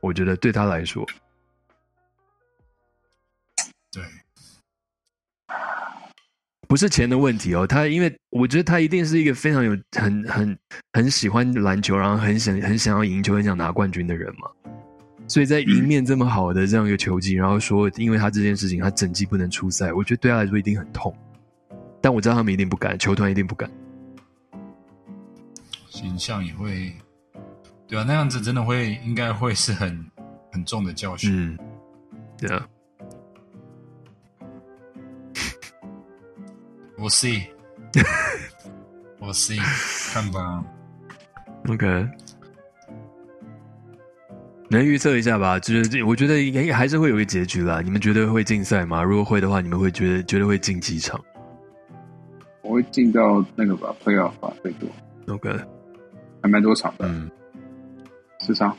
[0.00, 1.06] 我觉得对他来说。
[3.92, 4.02] 对
[6.68, 10.58] 不是钱的问题哦，他因为我觉得他一定是一个非常有很很
[10.92, 14.50] 很喜欢篮球，然后很想很想要赢球，很想拿冠军的人嘛。
[15.26, 21.14] 所以在赢面这么好的这样一个球季，然后说因为他这件事情他整季不能出赛，我觉得对他来说一定很痛。
[22.00, 23.70] 但我知道他们一定不敢，球团一定不敢。
[25.98, 26.92] 形象也会，
[27.88, 30.06] 对啊，那样子真的会，应该会是很
[30.52, 31.32] 很重的教训。
[31.34, 31.58] 嗯，
[32.38, 32.64] 对啊。
[36.96, 37.42] 我 see，
[39.18, 39.58] 我 see，
[40.12, 40.64] 看吧。
[41.68, 42.08] OK，
[44.70, 45.58] 能预测一下吧？
[45.58, 47.80] 就是我觉得应该还是会有一个结局啦。
[47.80, 49.02] 你们觉得会竞赛吗？
[49.02, 51.20] 如果会的话，你们会觉得觉得会进几场
[52.62, 54.88] 我会进到那个吧，playoff 吧，最多
[55.26, 55.50] ？OK，
[56.42, 57.30] 还蛮多场的，嗯，
[58.40, 58.76] 四场，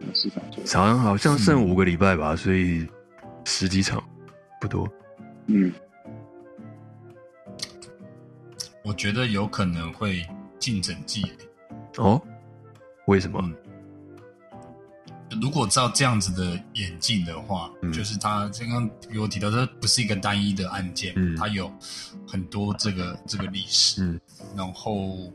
[0.00, 0.70] 嗯四场左右。
[0.72, 2.86] 好像好像剩五个礼拜吧，所以
[3.44, 4.02] 十几场
[4.60, 4.88] 不多。
[5.46, 5.72] 嗯，
[8.82, 10.26] 我觉得有可能会
[10.58, 11.24] 进整季。
[11.98, 12.20] 哦，
[13.06, 13.40] 为什么？
[13.42, 13.54] 嗯。
[15.42, 17.92] 如果照这样子的演进的话，嗯。
[17.92, 21.36] 就是他刚刚给我提到，这不是一个单一的案件，嗯。
[21.36, 21.70] 它有
[22.26, 24.20] 很多这个这个历史，嗯。
[24.56, 25.32] 然后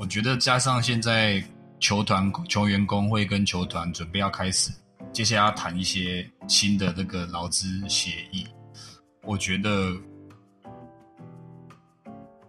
[0.00, 1.44] 我觉得加上现在
[1.78, 4.72] 球团球员工会跟球团准备要开始，
[5.12, 8.46] 接下来要谈一些新的这个劳资协议，
[9.24, 9.94] 我觉得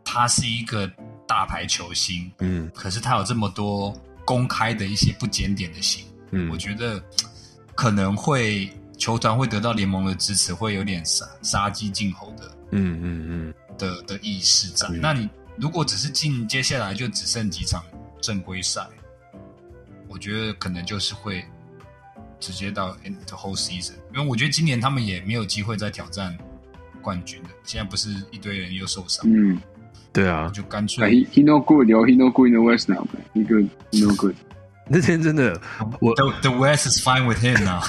[0.06, 0.90] 他是一个
[1.28, 7.04] 大牌球星，嗯可是他有这么多公开的一些不检点的行为，嗯我觉得
[7.76, 14.88] 可能会球团会得到联盟的支持，会有点杀杀鸡儆猴的嗯嗯嗯的的意识在。
[14.88, 17.84] 嗯那你如果只是进接下来就只剩几场
[18.22, 18.86] 正规赛，
[20.08, 21.44] 我觉得可能就是会
[22.40, 26.38] 直接到 end the whole season，因为我觉得今年他们也没有机会再挑战
[27.02, 27.50] 冠军的。
[27.64, 29.60] 现在不是一堆人又受伤，嗯
[30.14, 32.06] 对啊，就干脆 he he no good, yo.
[32.06, 34.36] He no good in the West now，he good, he no good.
[34.88, 35.60] 那天真的，
[36.02, 37.82] 我 the the West is fine with him now。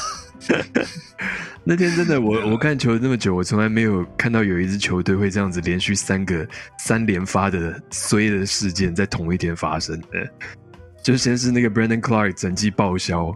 [1.65, 6.47] 那天真的，我我看球那么久，我从来没有看到有一支球队会这样子连续三个
[6.79, 10.01] 三连发的衰的事件在同一天发生。
[10.01, 10.07] 的。
[11.03, 13.35] 就先是那个 Brandon Clark 整季报销，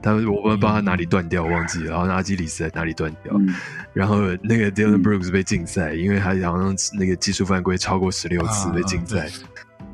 [0.00, 3.54] 他我不知道他哪里断掉，我忘记了，然后阿基里斯在哪里断掉，嗯。
[3.92, 9.28] 然后那个 Dylan Brooks 被禁赛，因为他好像那个技术犯规超过十六次啊被禁赛，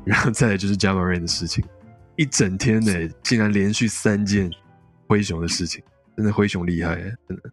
[0.05, 1.63] 然后再来就是 j a m a r a n 的事情，
[2.15, 4.51] 一整天呢，竟然连续三件
[5.07, 5.81] 灰熊的事情，
[6.19, 7.49] 真的灰熊厉害，真的。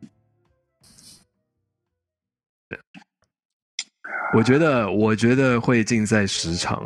[4.34, 6.84] 我觉得，我觉得会竞赛十场，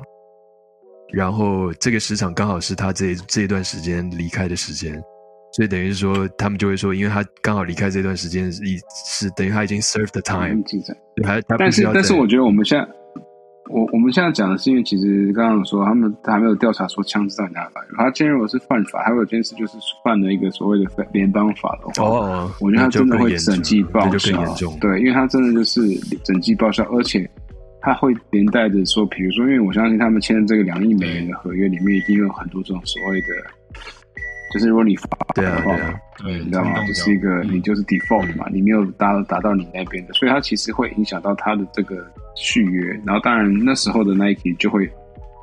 [1.10, 4.92] 然后这个十场刚好是他这这一段时间离开的时间，
[5.54, 8.62] 所以等于是说，他们就会说，因为他刚好离开这段时间是
[9.06, 10.94] 是等于他已经 serve the time，嗯竞赛。
[11.16, 12.86] 对，还他但是但是我觉得我们现在，
[13.72, 24.44] 我我们现在讲的是因为其实刚刚有说他们还没有调查说枪支到底哪里来，他今天如果是犯法，还有一件事就是犯了一个所谓的联邦法的话，哦，我觉得他真的会整季报销
[24.80, 25.80] 对，因为他真的就是
[26.24, 27.28] 整季报销，而且
[27.80, 33.28] 他会连带着说，比如说，因为我相信他们签的这个两亿美元的合约里面，一定有很多这种所谓的，
[34.52, 36.84] 就是如果你罚对的话，啊对啊，对，你知道吗？
[36.86, 42.04] 就是一个嗯你就是 default 嘛，你没有达达到你那边的，所以它其实会影响到他的这个
[42.40, 42.88] 续约。
[43.04, 44.90] 然后当然那时候的 Nike 就会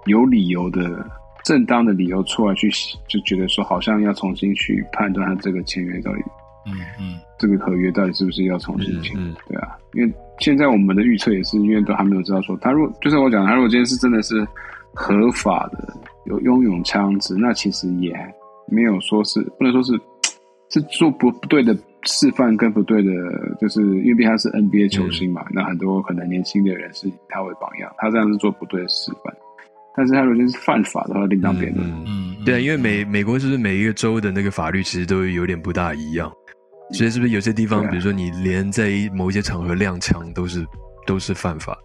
[0.06, 1.06] 有理由的、
[1.44, 2.70] 正当的理由出来去，
[3.08, 6.20] 就觉得说好像要重新去判断他这个签约到底
[6.66, 14.46] 嗯嗯这个合约到底是不是要重新签，嗯嗯对啊，因为现在我们的预测也是因为都还没有知道说他如果就是我讲，他如果今天是真的是
[14.94, 15.88] 合法的
[16.26, 18.14] 有拥有枪支，那其实也
[18.68, 19.94] 没有说是不能说是
[20.70, 23.12] 是做不不对的示范跟不对的，
[23.60, 29.34] 就是因为毕竟他是 NBA 球星嘛，那很多可能年轻的人是以他为榜样，他这样是做不对的示范。
[29.96, 31.90] 但是他如果是犯法的话，另当别论。
[31.90, 36.32] 嗯嗯，对啊，因为美美国是不是每一个州的那个法律其实都有点不大一样，
[36.94, 40.64] 所以是不是有些地方，啊比如说你连在某一些场合亮枪都是
[41.08, 41.76] 都是犯法？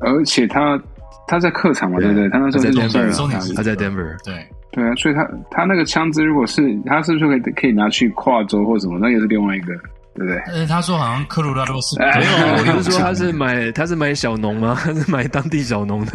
[0.00, 0.82] 而且他
[1.28, 2.28] 他在客场嘛，对不对？
[2.28, 9.72] 他那时候在 Denver，他在 Denver，对，对啊，所以他他那个枪支如果是他是不是可以可以拿去跨州或什么，那也是另外一个，
[10.14, 10.42] 对不对？
[10.46, 12.26] 但是他说好像科罗拉多是哎没
[12.72, 14.76] 有我是说他是买他是买小农吗？
[14.82, 16.12] 他是买当地小农的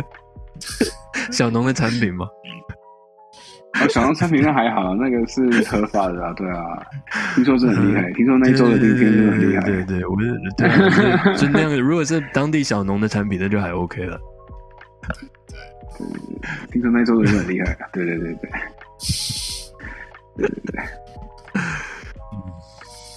[1.31, 2.27] 小农的产品吗？
[3.79, 6.83] 哦，小农产品那还好，那个是合法的啊，对啊，
[7.35, 11.79] 听说是很厉害，听说那一周的今天真的很厉害，对对对，我是对啊，就是就那样。
[11.79, 14.19] 如果是当地小农的产品，那就还 OK 了。
[16.71, 18.49] 听说那一周的人很厉害，对对对对，
[20.37, 20.47] 对。
[20.47, 20.79] 对对，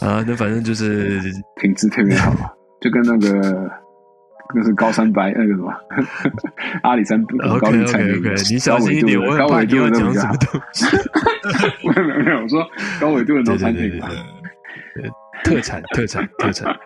[0.09, 1.21] 啊，那反正就是
[1.61, 2.33] 品质特别好，
[2.81, 3.71] 就跟那个
[4.55, 5.73] 那是高山白那个什么
[6.83, 10.87] 阿里山高菜那个你小心一点，我高纬度的东西啊讲什么东西。
[11.89, 12.69] 没有没有没有，我说
[13.01, 14.09] 高纬度的对农产品对嘛，
[14.95, 15.11] 对，
[15.45, 16.67] 特产特产特产。
[16.73, 16.79] 特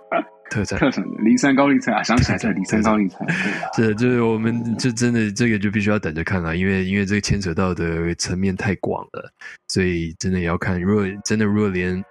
[0.64, 0.78] 产。
[0.78, 9.32] 特产的骊山高丽菜啊，想起来在灵山高丽菜，对啊这就是我们就真的这个就必须要等着看了，因为因为这个牵扯到的层面太广了，
[9.68, 10.80] 所以真的也要看。
[10.80, 12.02] 如果真的如果连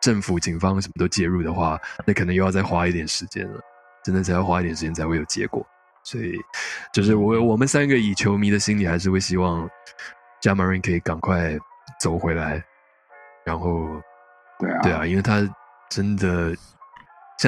[0.00, 3.60] 政府、警方什么都介入的话，那可能又要再花一点时间了，
[4.04, 5.64] 真的才要花一点时间才会有结果。
[6.04, 6.36] 所以
[6.92, 9.68] 就是我我们三个以球迷的心理，还是会希望
[10.40, 11.56] 加马瑞可以赶快
[12.00, 12.60] 走回来，
[13.44, 13.86] 然后
[14.58, 15.48] 对啊，对啊，因为他
[15.88, 16.52] 真的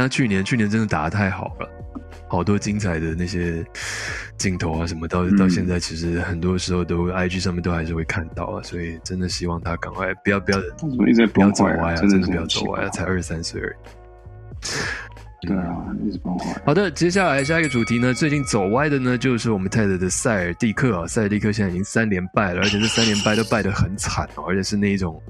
[0.00, 1.68] 像去年，去年真的打的太好了，
[2.26, 3.64] 好多精彩的那些
[4.37, 10.59] 镜头啊什么，到嗯到现在其实很多时候都 IG 上面都还是会看到啊，所以真的希望他赶快不要不要
[11.33, 11.50] 不要？
[11.52, 13.76] 走歪啊，真真的不要走歪啊，才二十三岁而已。
[15.46, 16.61] 对啊，一直崩坏。
[16.66, 25.22] 好的，接下来下一个主题呢，最近走歪的呢，就是我们泰德的塞尔蒂克啊，塞尔蒂克现在已经三连败了，而且这三连败都败得很惨哦，而且是那一种，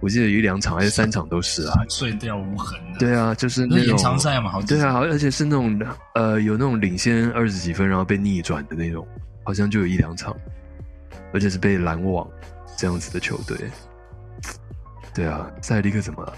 [0.00, 2.98] 我记得有一两场还是三场都是啊， 碎掉无痕的。
[2.98, 5.80] 对啊，就是那种延长赛嘛，好对啊，好而且是那种
[6.14, 9.06] 呃有那种领先二十几分然后被逆转的那种，
[9.44, 10.36] 好像就有一两场，
[11.32, 12.28] 而且是被拦网
[12.76, 13.56] 这样子的球队。
[15.14, 16.32] 对啊，塞尔蒂克怎么了？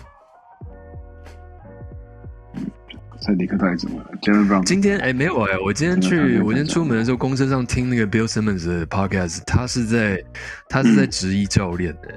[3.20, 10.22] 塞迪克到底怎么了？Jalen Brown 今天哎没有哎，我今天去我今天出门的时候，公车上听那个 Bill Simmons 的 podcast，他是在
[10.68, 12.08] 他是在质疑教练的。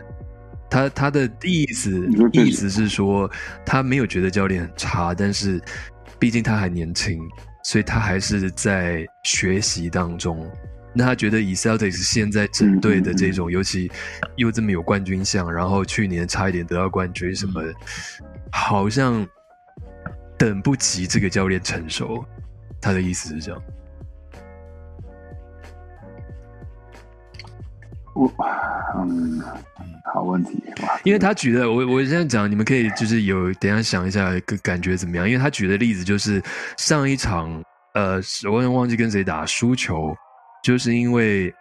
[0.70, 3.30] 他他的意思意思是说，
[3.66, 5.62] 他没有觉得教练很差，但是
[6.20, 7.20] 毕竟他还年轻，
[7.64, 10.50] 所以他还是在学习当中。
[10.94, 13.92] 那他觉得以 Celtics 现在整队的这种，尤其
[14.36, 17.74] 又这么有冠军相，然后去年差一点得到冠军什么的，
[18.52, 19.26] 好像
[20.38, 22.26] 等不及这个教练成熟。
[22.82, 23.62] 他的意思是这样。
[28.18, 28.34] 我
[28.98, 29.40] 嗯，
[30.12, 31.00] 好问题哇！
[31.04, 35.30] 因为他举的，我我现在讲，你们可以就是有等一下想一下个感觉怎么样？
[35.30, 36.42] 因为他举的例子就是
[36.78, 40.16] 上一场，呃，我有点忘记跟谁打输球，
[40.64, 41.54] 就是因为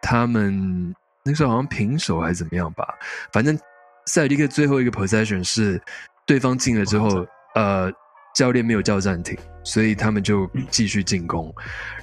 [0.00, 2.86] 他们那时候好像平手还是怎么样吧，
[3.32, 3.58] 反正
[4.06, 5.80] 塞尔蒂克最后一个 possession 是
[6.24, 7.90] 对方进了之后，呃，
[8.34, 11.54] 教练没有叫暂停，所以他们就继续进攻。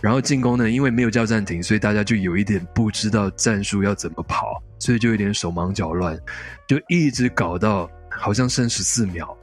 [0.02, 6.18] 然后进攻呢，因为没有叫暂停，所以大家就有一点不知道战术要怎么跑，所以就有点手忙脚乱，
[6.68, 9.36] 就一直搞到好像剩十四秒，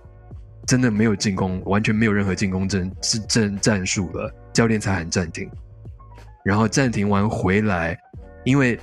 [0.67, 5.51] 真的没有进攻，完全没有任何进攻阵是战战术了，教练才喊暂停。
[6.45, 7.99] 然后暂停完回来，
[8.45, 8.79] 因为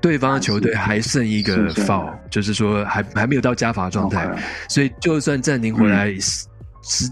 [0.00, 4.30] 对方的球队还剩一个 foul，就是说还还没有到加罚状态，
[4.68, 6.46] 所以就算暂停回来，是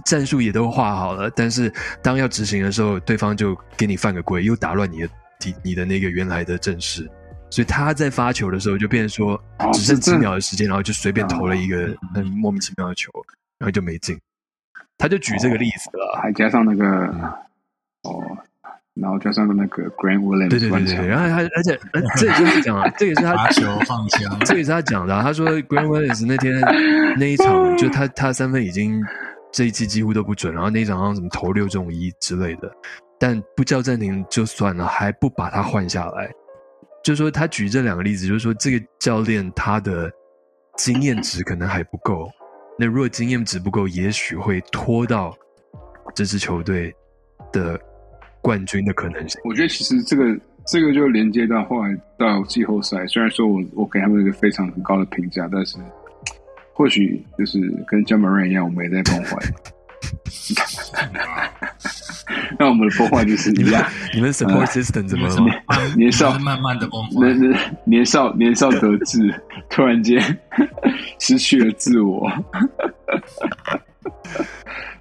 [0.04, 5.08] 战术也都画好了，但是当要执行的时候，对方就给你犯个规，又打乱你的
[5.44, 7.08] 你你的那个原来的阵势，
[7.50, 13.10] 所以他在发球的时候就变成说哦只剩几秒的时间，然后就随便投了一个嗯很莫名其妙的球，
[13.58, 14.18] 然后就没进。
[14.98, 16.86] 他就举这个例子了，还加上那个
[18.04, 18.24] 哦，
[18.94, 26.58] 然后加上那个 Grant Williams 对对对对，然后他而且呃这也是他讲啊，这也是他罚球放枪，这也是他讲的啊、他说 Grant Williams 那天
[27.18, 29.04] 那一场，就他他三分已经
[29.56, 32.70] 这一季几乎都不准，然后那一场好像什么投六中一之类的，
[33.18, 36.30] 但不叫暂停就算了，还不把他换下来。
[37.02, 40.12] 就是说他举这两个例子，就是说这个教练他的
[40.76, 42.28] 经验值可能还不够。
[42.78, 45.34] 那如果经验值不够，也许会拖到
[46.14, 46.94] 这支球队
[47.50, 47.80] 的
[48.42, 49.40] 冠军的可能性。
[49.42, 55.78] 我觉得其实这个这个就连接到后来到季后赛，虽然说我我给他们一个非常很高的评价，但是
[56.76, 59.36] 或许就是跟 j a m a r a n 一样，我们也在崩坏。
[62.58, 63.84] 那我们的崩坏就是一样，
[64.14, 65.36] 你们 support system 怎么了？
[65.66, 67.10] 慢年少慢慢的崩坏。
[67.20, 67.34] 那
[67.84, 69.34] 年少年少得志，
[69.70, 70.20] 突然间
[71.18, 72.30] 失去了自我。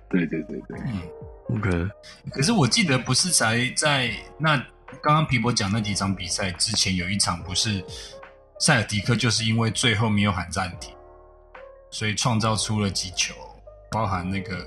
[0.09, 1.01] 对对对对，嗯
[1.57, 1.69] ，OK，
[2.31, 4.09] 可是我记得不是才在
[4.39, 4.55] 那
[5.03, 7.83] 刚刚皮博讲那几场比赛之前有一场不是
[8.59, 10.94] 塞尔迪克就是因为最后没有喊暂停，
[11.95, 13.33] 所以创造出了几球，
[13.91, 14.57] 包含那个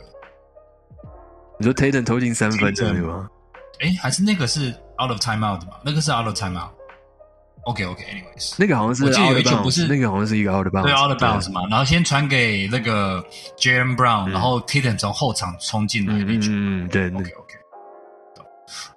[1.58, 3.28] 你说 Tatum 投进三分 Tatum 对吗？
[3.80, 5.74] 哎，还是那个是 out of timeout 的嘛？
[5.84, 6.70] 那个是 out of timeout。
[7.64, 13.22] OK OK，anyways，、那个好像是我记得有一球不是那个好像是一个 out of bounds，对 out of bounds 嘛，然后先传给那个
[13.58, 16.48] Jalen Brown，、嗯然后 Tatum 从后场冲进来嗯那球。
[16.50, 17.54] 嗯对，那 OK OK，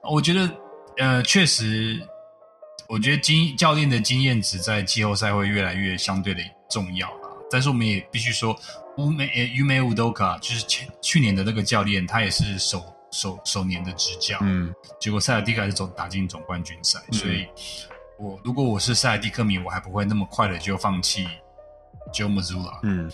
[0.10, 0.50] 我觉得
[1.00, 2.00] 呃，确实，
[2.88, 7.21] 我觉得经教练的经验值在季后赛会越来越相对的重要了。
[7.52, 8.58] 但是我们也必须说，
[8.97, 17.45] 乌梅呃于梅乌多卡就是前去年的那个教练，他也是首首首年的执教，嗯结果塞尔蒂克还是总打进总冠军赛，所以
[18.18, 21.28] 我如果我是塞尔蒂克迷，我还不会那么快的就放弃
[22.14, 22.80] Joe Mazzulla。
[22.84, 23.12] 嗯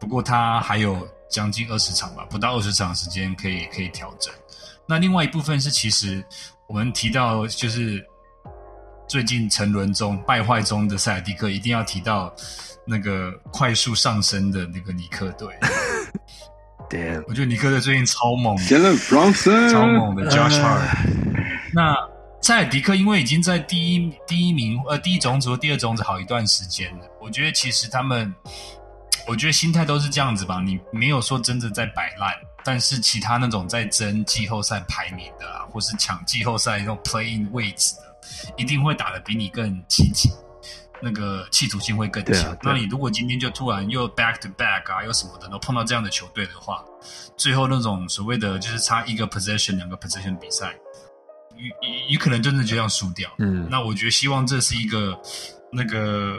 [0.00, 4.32] 不过他还有将近二十场吧，不到二十场时间可以可以调整。
[4.86, 6.24] 那另外一部分是，其实
[6.68, 8.06] 我们提到就是
[9.08, 12.32] 最近沉沦中败坏中的塞尔蒂克，一定要提到
[12.86, 15.48] 那个快速上升的那个尼克队。
[16.90, 20.88] damn，我觉得尼克队最近超猛，Jalen 超猛的 Josh 哎 Hart。
[21.72, 21.96] 那
[22.42, 28.34] 塞尔迪克因为已经在第一第一名呃第一种子和第二种子好一段时间了，我觉得其实他们，
[29.26, 30.60] 我觉得心态都是这样子吧。
[30.60, 38.07] 你没有说真的在摆烂，但是其他那种在争季后赛排名的啊，或是抢季后赛那种 playing 位置的，
[38.56, 40.30] 一定会打得比你更积极。
[41.00, 42.58] 那个企图心会更强。
[42.60, 46.84] 那你如果今天就突然又 back to back 啊，又什么的，然后碰到这样的球队的话，
[47.36, 50.76] 最后那种所谓的就是差一个 possession、两个 possession 比赛，
[51.54, 53.30] 有有有可能真的就这样输掉。
[53.38, 55.16] 嗯那我觉得希望这是一个
[55.70, 56.36] 那个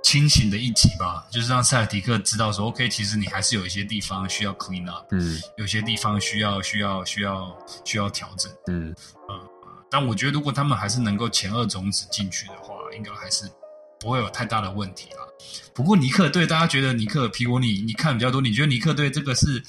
[0.00, 8.52] 清醒的一集吧，就是让塞尔提克知道说，OK，其实你还是有一些地方需要 clean up，嗯有些地方需要需要需要需要调整。
[8.68, 8.94] 嗯
[9.96, 13.48] 但我觉得如果他们还是能够前二种子进去的话，应该还是
[14.00, 15.18] 不会有太大的问题啦。
[15.72, 19.62] 不过尼克队，大家觉得尼克皮果你你看比较多，你觉得尼克队这个是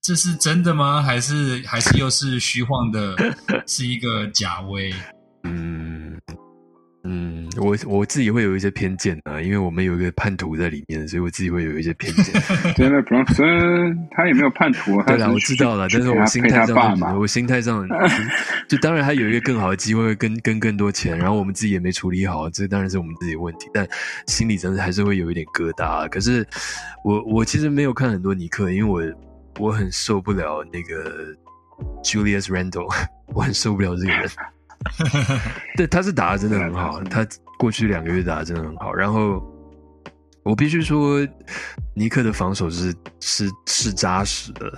[0.00, 1.02] 这是真的吗？
[1.02, 3.14] 还是还是又是虚晃的，
[3.68, 4.90] 是一个假威？
[5.44, 6.09] 嗯
[7.02, 12.34] 嗯，我我自己会有一些偏见啊，因为我们有一个叛徒在里面，所以我自己会有一些偏见。
[12.76, 16.98] Jalen Brunson 他也没有叛徒，他对啦，我知道了，但是我心态上。
[17.18, 17.88] 我心态上
[18.68, 23.88] 就当然还有一个更好的机会，跟跟更多钱，然后我们自己也没处理好，这当然是我们自己的问题，但
[24.26, 26.08] 心里真的还是会有一点疙瘩。
[26.10, 26.46] 可是
[27.02, 29.12] 我我其实没有看很多尼克，因为
[29.58, 31.34] 我我很受不了那个
[32.04, 32.92] Julius Randle，
[33.34, 34.28] 我很受不了这个人。
[35.76, 37.26] 对，他是打的真的很好，他
[37.58, 38.92] 过去两个月打的真的很好。
[38.92, 39.42] 然后
[40.42, 41.18] 我必须说，
[41.94, 44.72] 尼克的防守是是是扎实的。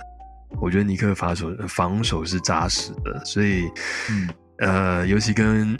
[0.61, 3.63] 我觉得尼克的防守防守是扎实的，所以
[4.09, 4.29] 嗯，
[4.59, 5.75] 呃，尤其跟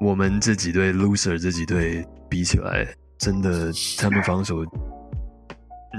[0.00, 2.86] 我们这几队 loser 这几队比起来，
[3.18, 4.64] 真的他们防守，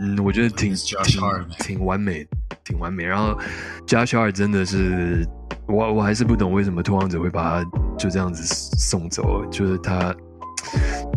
[0.02, 1.22] 嗯，我觉得挺挺
[1.60, 2.28] 挺完美，
[2.64, 3.04] 挺完美。
[3.04, 3.38] 然后
[3.88, 5.28] Josh Hart 真的是，
[5.68, 8.44] 我我还是不懂为什么拓荒者会把他就这样子
[8.78, 10.16] 送走，就是他。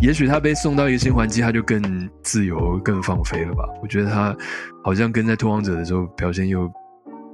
[0.00, 3.64] 也许他被送到一个新环境，他就更自由、更放飞了吧？
[3.82, 4.36] 我觉得他
[4.84, 6.70] 好像跟在拓荒者的时候表现又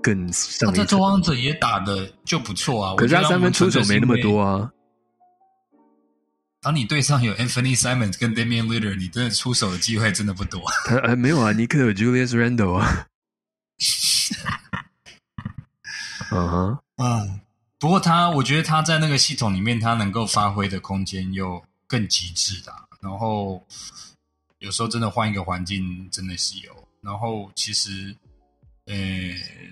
[0.01, 0.99] 更上他在拓。
[0.99, 2.95] 荒者也打的就不错啊。
[2.97, 4.71] 可是他三分出手没那么多啊。
[6.65, 6.67] 啊。
[6.67, 10.63] 当你队上有 Anthony Simons 跟 Damian Lillard，你真的出手的机会真的不多。
[10.87, 13.07] 他呃没有啊，尼克有 Julius Randle 啊。
[16.31, 17.41] 嗯哼，嗯，
[17.79, 22.73] 不过他，我觉得他在那个系统里面，他能够发挥的空间又更极致的。
[23.01, 23.63] 然后
[24.59, 26.73] 有时候真的换一个环境，真的是有。
[27.03, 28.17] 然后其实，
[28.87, 28.95] 呃，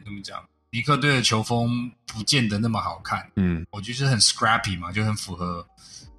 [0.05, 0.45] 怎么讲？
[0.71, 5.67] 尼克队的球风不见得那么好看，嗯我觉得是很 scrappy 嘛，就很符合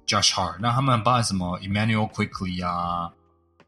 [0.06, 0.56] Josh Hart。
[0.60, 3.10] 那他们包含什么 Emmanuel Quickly 啊，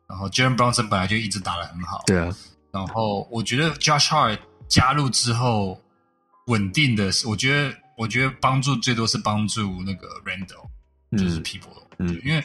[0.08, 2.34] 然后 Jaren Brunson 本来就一直打的很好，对啊，
[2.70, 5.80] 然后我觉得 Josh Hart 加入之后，
[6.46, 10.68] 稳定的是，我觉得我觉得帮助最多是帮助那个 Randall，
[11.18, 12.42] 就是 People，、嗯因为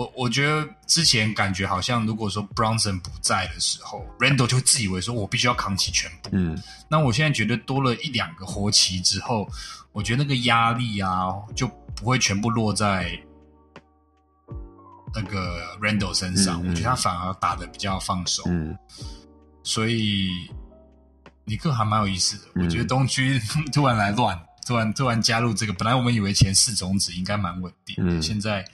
[0.00, 6.30] 我我觉得之前感觉好像如果说 Bronson 不在的时候，Randall 就自以为说我必须要扛起全部。
[6.32, 9.46] 嗯那我现在觉得多了一两个活棋之后，
[9.92, 13.12] 我觉得那个压力啊就不会全部落在
[15.14, 18.42] 那个 Randall 身上，嗯嗯我觉得他反而打的比较放手。
[18.46, 18.74] 嗯
[19.62, 20.30] 所以
[21.44, 22.44] 尼克还蛮有意思的。
[22.54, 23.38] 嗯我觉得东区
[23.70, 28.64] 突然来乱，突然突然加入这个，本来我们以为前四种子应该蛮稳定，嗯现在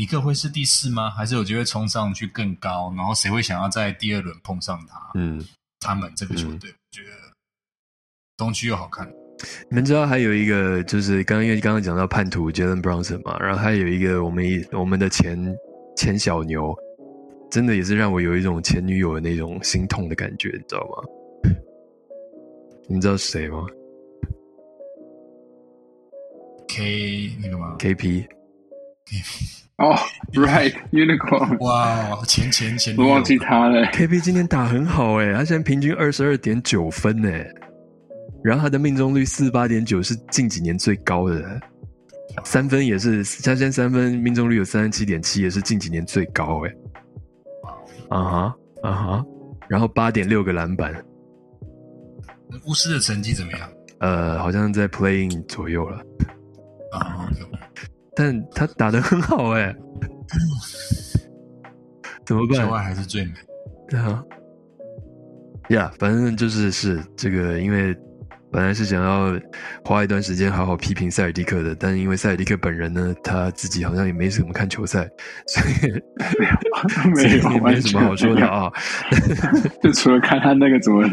[0.00, 1.10] 尼克会是第四吗？
[1.10, 2.90] 还是有机会冲上去更高？
[2.96, 5.10] 然后谁会想要在第二轮碰上他？
[5.14, 5.46] 嗯，
[5.78, 7.10] 他们这个球队，我觉得
[8.34, 9.06] 东区又好看。
[9.68, 15.54] 你们知道还有一个就是刚刚因为刚刚讲到叛徒 Jalen Brunson 嘛，然后还有一个我们一我们的前
[15.94, 16.74] 前小牛，
[17.50, 21.52] 真的也是让我有一种前女友的那种心痛的感觉，你知道吗？
[22.88, 23.66] 你们知道是谁吗
[26.68, 28.26] K 那个吗？？KP
[29.80, 29.96] 哦
[30.34, 33.82] ，Right Unicorn，哇，前前前我忘记他了。
[33.86, 37.50] KP 今天打很好诶，他现在平均二十二点九分诶，
[38.44, 41.42] 然后他的命中率四十八点九是近几年最高的，
[42.44, 46.76] 三分也是，他现在三分命中率有三十七点七，也是近几年最高诶。
[48.10, 49.24] 啊哈啊哈，
[49.66, 50.92] 然后八点六个篮板，
[52.66, 53.60] 巫师的成绩怎么样？
[54.00, 55.96] 呃，好像在 playing 左右了，
[56.92, 57.30] 啊
[58.14, 59.74] 但他打的很好哎、
[62.26, 62.64] 怎么办？
[62.64, 63.32] 球外还是最美。
[63.88, 64.24] 对啊，
[65.70, 67.96] 呀反正就是是这个，因为
[68.52, 69.32] 本来是想要
[69.84, 75.08] 花一段时间好好批评塞尔蒂克的，但因为塞尔蒂克本人呢，他自己好像也没怎么看球赛，
[75.46, 75.92] 所以
[77.14, 78.64] 没有， 没什么好说的啊。
[78.64, 78.72] 啊。
[79.82, 81.04] 就除了看他那个怎么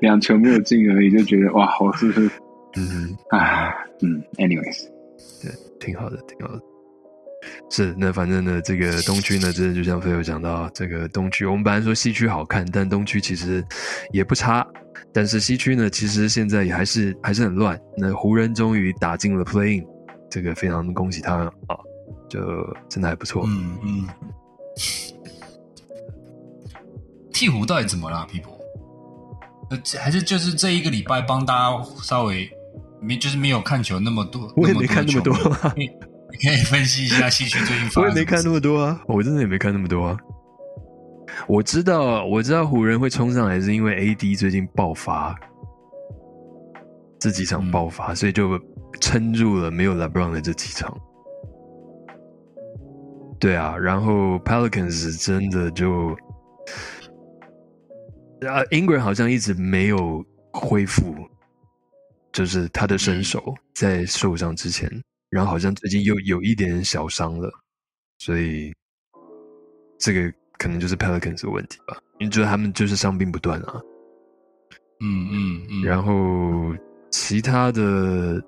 [0.00, 2.30] 两球没有进而已，就觉得哇，我是不是
[2.76, 3.72] 嗯，啊？
[4.02, 4.86] 嗯，anyways，
[5.84, 6.60] 挺好的，挺好的。
[7.70, 13.62] 是，那反正呢，这个东区呢，真的就像飞友讲到，这个东区，我们本来说西区好看，但东区其实
[14.12, 14.66] 也不差。
[15.12, 17.78] 但是西区呢，其实现在也还是还是很乱。
[17.98, 19.86] 那湖人终于打进了 Playing，
[20.30, 21.76] 这个非常恭喜他们啊，
[22.28, 22.40] 就
[22.88, 23.44] 真的还不错。
[23.46, 24.08] 嗯嗯。
[27.32, 28.54] 鹈鹕到底怎么了，People？
[29.70, 32.50] 呃，还是就是这一个礼拜帮大家稍微
[33.04, 35.34] 没就是没有看球那么多，我也没看那么多
[35.76, 35.86] 你
[36.32, 40.16] 你可以分析一下西区最近发我也没看那么么多啊，我真的也没看那么多啊。
[41.46, 45.34] 我知道，我知道湖人会冲上来，是因为 AD 最近爆发，
[47.18, 48.58] 这几场嗯爆发，所以就
[49.00, 50.96] 撑住了没有 LeBron 的这几场。
[53.40, 56.10] 对啊，然后 Pelicans 真的就，
[58.48, 61.14] 啊，Ingram 好像一直没有恢复，
[62.34, 64.90] 就是他的身手在受伤之前，
[65.30, 67.48] 然后好像最近又有一点小伤了，
[68.18, 68.74] 所以
[69.98, 73.80] 这个可能就是 Pelicans 的问题吧，因为觉得他们就是伤病不断啊。
[75.00, 76.74] 嗯嗯嗯，然后
[77.10, 78.42] 其他的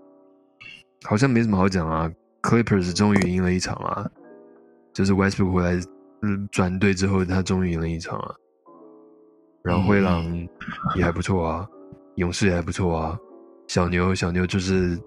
[1.04, 2.10] 好像没什么好讲啊。
[2.42, 4.08] Clippers 终于赢了一场啊，
[4.92, 5.80] 就是 Westbrook 回来
[6.22, 8.34] 嗯转队之后，他终于赢了一场啊。
[9.62, 10.24] 然后灰狼
[10.94, 11.68] 也还不错啊，
[12.16, 13.18] 勇士也还不错啊。
[13.66, 14.98] 小牛小牛就是，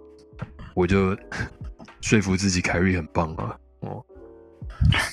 [0.75, 1.15] 我就
[2.01, 4.03] 说服自己凯瑞很棒啊，哦，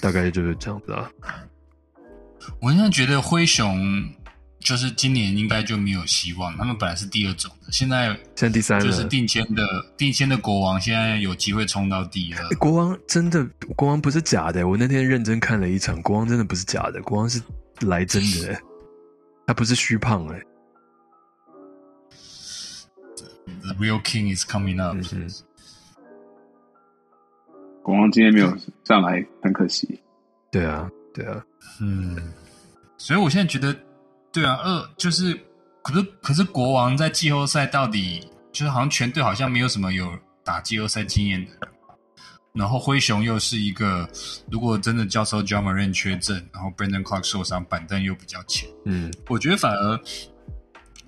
[0.00, 1.10] 大概就是这样子啊。
[2.60, 4.04] 我现在觉得灰熊
[4.60, 9.62] 就是今年应该就没有希望，他们本来是第二种的，现在现在第三了，就是定签的
[9.96, 12.48] 定签的国王，现在有机会冲到第二。
[12.56, 13.44] 国王真的，
[13.74, 14.66] 国王不是假的。
[14.66, 17.40] 我那天认真看了一场，国王真的不是假的，国王是
[17.82, 18.60] 来真的，
[19.46, 20.40] 他不是虚胖哎。
[23.66, 24.96] The real king is coming up。
[27.82, 30.00] 国王今天没有上来，很可惜。
[30.50, 31.44] 对啊，对啊，
[31.80, 32.16] 嗯，
[32.96, 33.76] 所以我现在觉得，
[34.32, 35.38] 对啊，二就是，
[35.82, 41.50] 可是可是国王在季后赛到底就是好像全队好像没有什么有打季后赛经验的。
[41.52, 41.60] 人，
[42.54, 44.08] 然后灰熊又是一个，
[44.50, 50.00] 如果真的教授 John m a r i n 缺阵，然后 Brandon Clark 受伤，板凳又比较浅，嗯，我觉得反而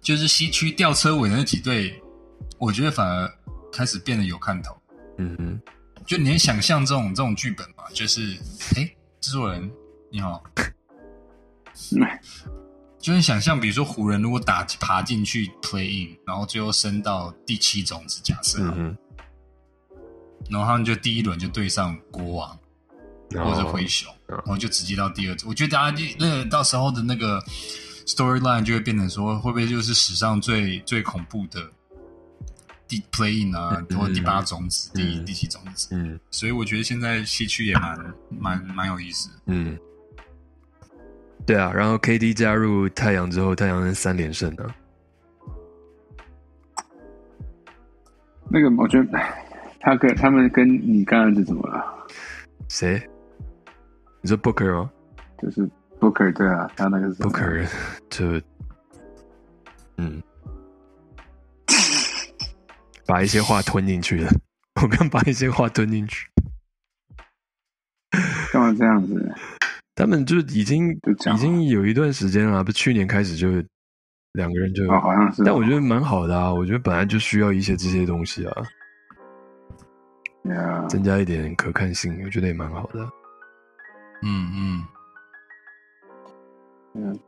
[0.00, 2.00] 就是西区吊车尾的那几队，
[2.59, 3.30] 我觉得反而
[3.72, 4.76] 开始变得有看头。
[5.18, 5.61] 嗯哼，
[6.07, 7.84] 就你能想象这种这种剧本嘛？
[7.93, 8.36] 就是，
[8.76, 8.89] 哎，
[9.20, 9.70] 制作人
[10.11, 10.43] 你好，
[12.99, 18.97] 就是想象，比如说湖人如果打爬进去 play in，然后最后升到第七种子，假设，嗯，
[20.51, 22.59] 然后他们就第一轮就对上国王
[23.30, 25.49] 然或者灰熊，嗯然后就直接到第二组。
[25.49, 27.43] 我觉得大家就那个到时候的那个
[28.07, 31.61] storyline 就会变成说，会不会就是史上最最恐怖的
[32.89, 35.89] 第 play in 啊，嗯或者第八种子、第嗯第七种子？
[35.93, 39.30] 嗯所以我觉得现在西区也蛮蛮蛮有意思。
[39.47, 39.78] 嗯，
[41.47, 41.70] 对啊。
[41.72, 44.74] 然后 KD 加入太阳之后，太阳人三连胜啊。
[48.51, 49.18] 那个，我觉得
[49.80, 51.84] 他跟他们跟你刚刚是怎么了？
[52.68, 53.01] 谁？
[54.22, 54.91] 你说 Booker 吗
[55.41, 55.68] 就是
[56.01, 57.68] Booker 对啊，他那个？Booker
[58.11, 58.41] 就，
[59.99, 60.22] 嗯，
[63.09, 64.30] 把一些话吞进去了。
[64.82, 66.28] 我刚把一些话吞进去。
[68.52, 69.34] 干嘛这样子？
[69.94, 73.48] 他们就已经就已经有一段时间了，不，去年开始就
[74.34, 75.44] 两个人就，哦，好像是哦。
[75.46, 78.62] 但我觉得蛮好的啊，我觉得本来就需要一些这些东西啊，
[80.88, 83.00] 增加一点可看性，我觉得也蛮好的。
[84.22, 84.84] 嗯嗯，
[86.94, 87.18] 嗯，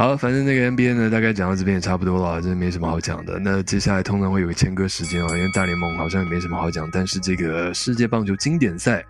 [0.00, 3.38] 好，反正那个 NBA 呢，大概讲到这边也差不多了，真的没什么好讲的。
[3.38, 9.04] 那接下来通常会有个签歌时间哦，因为大联盟好像也没什么好讲，但是这个世界棒球经典赛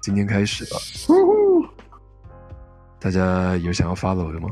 [0.00, 0.80] 今天开始了，
[2.98, 4.48] 大家有想要 follow 的吗？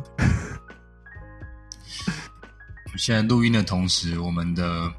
[2.98, 4.92] 现在录音的同时，我们的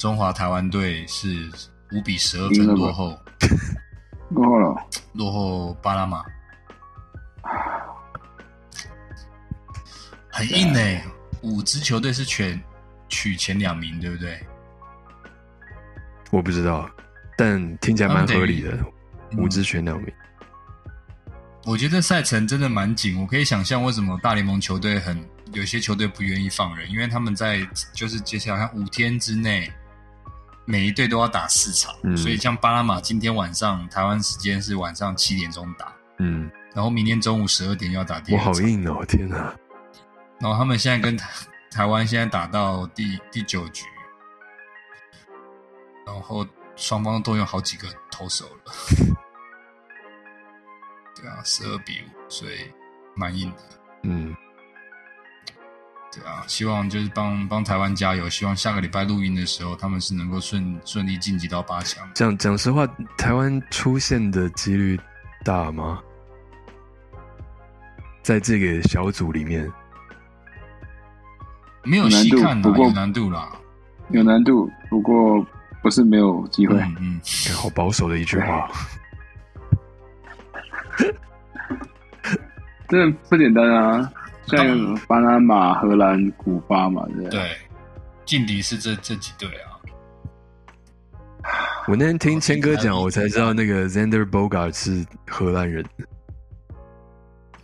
[0.00, 1.48] 中华台湾队是
[1.92, 3.16] 五比十二分落后，
[4.30, 4.74] 落后了，
[5.12, 6.24] 落后巴拿马，
[10.36, 10.80] 很硬呢、
[11.40, 12.62] 五支球队是全全
[13.08, 14.38] 取前两名，对不对？
[16.30, 16.90] 我不知道，
[17.38, 18.72] 但听起来蛮合理的，
[19.30, 20.12] 嗯五支全两名。
[21.64, 25.18] 我觉得赛程真的蛮紧，我可以想象为什么大联盟球队很
[25.54, 29.72] 有些球队不愿意放人，因为他们在就是接下来五天之内，
[30.66, 39.54] 每一队都要打四场，嗯所以像巴拿马今天晚上台湾时间是晚上七点钟打，嗯，然后明天中午十二点要打第我二场，好硬哦，天哪！
[40.38, 41.28] 然后他们现在跟台
[41.70, 43.84] 台湾现在打到第第九局，
[46.06, 48.72] 然后双方都有好几个投手了，
[51.16, 52.70] 对啊，十二比五，所以
[53.14, 53.56] 蛮硬的。
[54.02, 54.34] 嗯，
[56.12, 62.08] 对啊，希望就是帮帮台湾加油，希望下个礼拜录音的时候，他们是能够顺顺利晋级到八强。
[62.14, 65.00] 讲讲实话，台湾出现的几率
[65.44, 66.02] 大吗？
[68.22, 69.72] 在这个小组里面，
[71.86, 73.50] 没有难度不过有难度啦。
[74.10, 75.44] 有难度，不过
[75.82, 76.76] 不是没有机会。
[76.78, 77.20] 嗯嗯，
[77.54, 78.68] 好保守的一句话。
[82.88, 84.12] 真的不简单啊！
[84.46, 87.50] 像巴拿马、荷兰、古巴嘛，对不对？
[88.24, 89.74] 劲敌是这这几队啊。
[91.88, 95.84] 我那天听谦哥讲，哦我才知道那个 Zander Bogart 是荷兰人。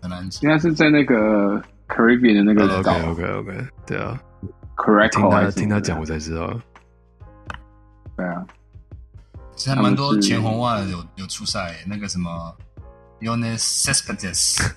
[0.00, 0.42] 很难讲。
[0.42, 1.62] 应该是在那个
[1.94, 3.10] Caribbean 的那个 OK 岛。
[3.10, 4.18] OK OK，对啊
[4.76, 6.58] ，c o r r e c 听他听他讲，我才知道。
[8.16, 8.46] 对啊，
[9.54, 12.56] 其实还蛮多前红袜有有出赛，那个什么
[13.20, 14.72] Yones Cespedes，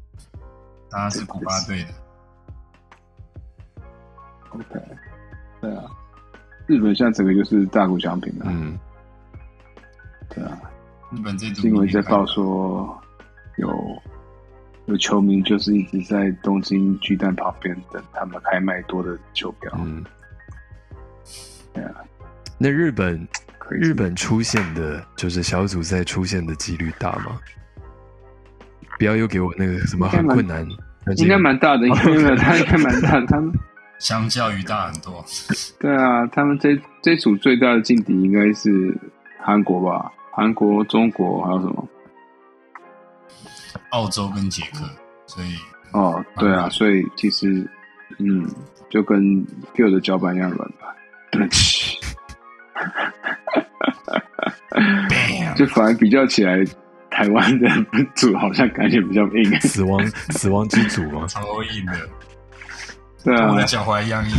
[0.90, 1.90] 他是古巴队的。
[4.50, 4.80] OK，
[5.60, 5.84] 对啊，
[6.66, 8.78] 日本现在整个就是大谷翔平啊，嗯，
[10.30, 10.58] 对啊，
[11.10, 12.98] 日本这组新闻在报说
[13.56, 13.68] 有
[14.86, 20.04] 有球迷就是一直在东京巨蛋旁边等他们开卖多的球票，嗯，
[21.74, 21.94] 对啊，
[22.58, 23.26] 那日本
[23.68, 27.38] 日本出现的，就是小组赛出现的几率大吗？
[28.98, 30.66] 不要又给我那个什么很困难，
[31.18, 33.52] 应该蛮大的，应该没有，他应该蛮大的，他们
[33.98, 35.24] 相较于大很多。
[35.80, 38.96] 对啊，他们这这组最大的劲敌应该是
[39.40, 40.12] 韩国吧？
[40.30, 41.88] 韩国、中国还有什么？
[43.90, 44.84] 澳洲跟捷克，
[45.26, 45.54] 所以
[45.92, 47.68] 哦，对啊，所以其实，
[48.18, 48.46] 嗯，
[48.90, 50.94] 就跟 Q 的脚板一样软吧。
[55.56, 56.62] 就反而比较起来，
[57.10, 57.68] 台湾的
[58.14, 59.60] 组好像感觉比较硬。
[59.60, 61.26] 死亡死亡之组吗？
[61.28, 61.92] 超硬的，
[63.24, 64.36] 对啊跟我的，脚踝一样硬。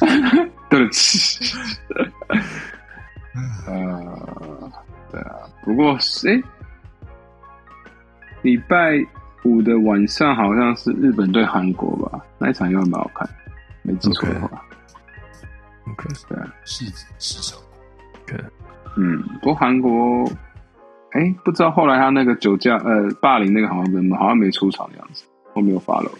[0.70, 1.54] 对不起。
[3.66, 4.72] 呃，
[5.12, 6.42] 对啊，不过诶，
[8.44, 9.04] 礼拜
[9.42, 12.24] 五的晚上好像是日本对韩国吧？
[12.38, 13.28] 那一场应该蛮好看，
[13.82, 14.62] 没记错的话。
[15.90, 16.84] OK 对啊，是
[17.18, 17.54] 是
[18.96, 20.24] 嗯，不过韩国，
[21.12, 25.24] 哎，不知道后来他那个酒驾呃霸凌那个好像没好像没出场的样子，
[25.54, 26.10] 我没有发了。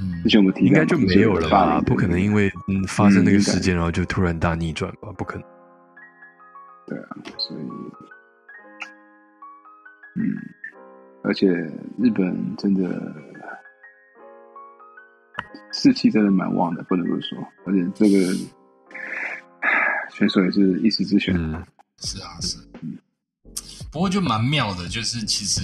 [0.00, 1.80] 嗯之，前我们提应该就没有了吧？
[1.86, 5.12] 不可能因为为嗯发生那个嗯事件，然后就突然大逆转吧？
[5.16, 5.44] 不可能。
[6.86, 7.60] 对啊，所以
[10.16, 10.34] 嗯，
[11.28, 11.46] 而且
[11.98, 13.14] 日本真的
[15.74, 18.34] 士气真的蛮旺的，不能不说，而且这个
[20.10, 21.36] 选手也是一时之选。
[21.36, 21.62] 嗯
[21.98, 22.56] 是啊是。
[23.92, 25.60] 不过就蛮妙的，就是其实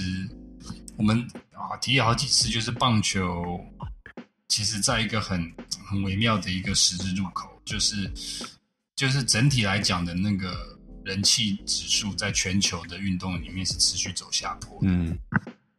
[0.97, 1.17] 我们
[1.53, 3.59] 啊提了好几次，就是棒球
[4.47, 5.51] 其实在一个很
[5.83, 7.95] 很微妙的一个十字路口，就是
[8.95, 14.89] 就是整体来讲的那个人气指数，在全球的运动里面是持续走下坡的。
[14.89, 15.17] 嗯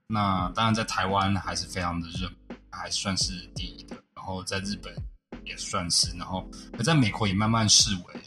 [0.08, 2.30] 那当然，在台湾还是非常的热，
[2.70, 3.96] 还算是第一的。
[4.14, 4.94] 然后在日本
[5.44, 6.48] 也算是，然后
[6.78, 8.20] 而在美国也慢慢视为。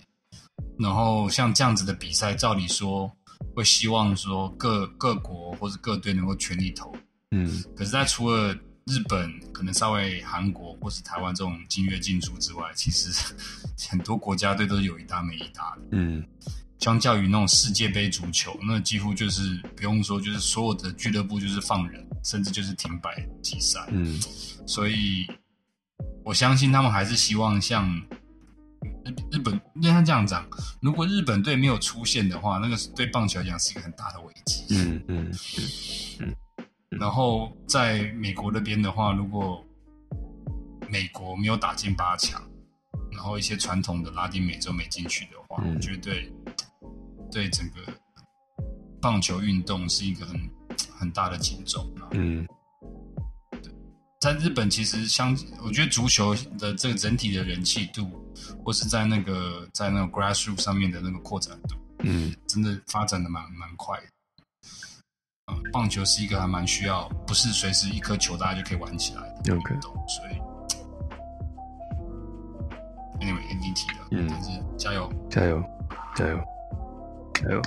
[0.77, 3.11] 然后像这样子的比赛，照理说
[3.55, 6.93] 会希望说各各国或者各队能够全力投。
[7.31, 8.53] 嗯可是，在除了
[8.85, 13.11] 日本可能稍微韩国或是台湾这种金月进出之外，其实
[13.89, 15.81] 很多国家队都是有一搭没一搭的。
[15.91, 16.25] 嗯
[16.79, 23.85] 相较于那种世界杯足球，那几乎就是不用说，就是所有的俱乐部就是放人，甚至就是停摆季赛。
[23.89, 24.19] 嗯
[24.65, 25.27] 所以
[26.23, 27.89] 我相信他们还是希望像
[29.03, 30.47] 日日本，因为他这样讲，
[30.79, 34.65] 如果日本队没有出现的话，那个对棒球来讲是一个很大的危机。
[34.69, 36.35] 嗯嗯
[36.89, 39.65] 然后在美国那边的话，如果
[40.87, 42.41] 美国没有打进八强，
[43.11, 46.31] 然后一些传统的拉丁美洲没进去的话，嗯我觉得对
[47.31, 47.75] 对整个
[49.01, 50.39] 棒球运动是一个很
[50.97, 52.09] 很大的警钟啊。
[52.11, 52.45] 嗯。
[54.21, 55.31] 在日本其实相，
[55.63, 58.05] 我觉得足球的这个整体的人气度，
[58.65, 64.05] 或是在那个在那个 grassroots 上面的那个扩展度，嗯，真的发展的蛮蛮快的。
[65.49, 70.35] 嗯，棒球是一个还蛮需要，不是随时一颗球大家就可以玩起来的运动，所以
[73.23, 74.27] anyway 已经提了，嗯。
[74.29, 75.63] 但是加油，加油，
[76.13, 76.37] 加油，
[77.41, 77.61] 加油！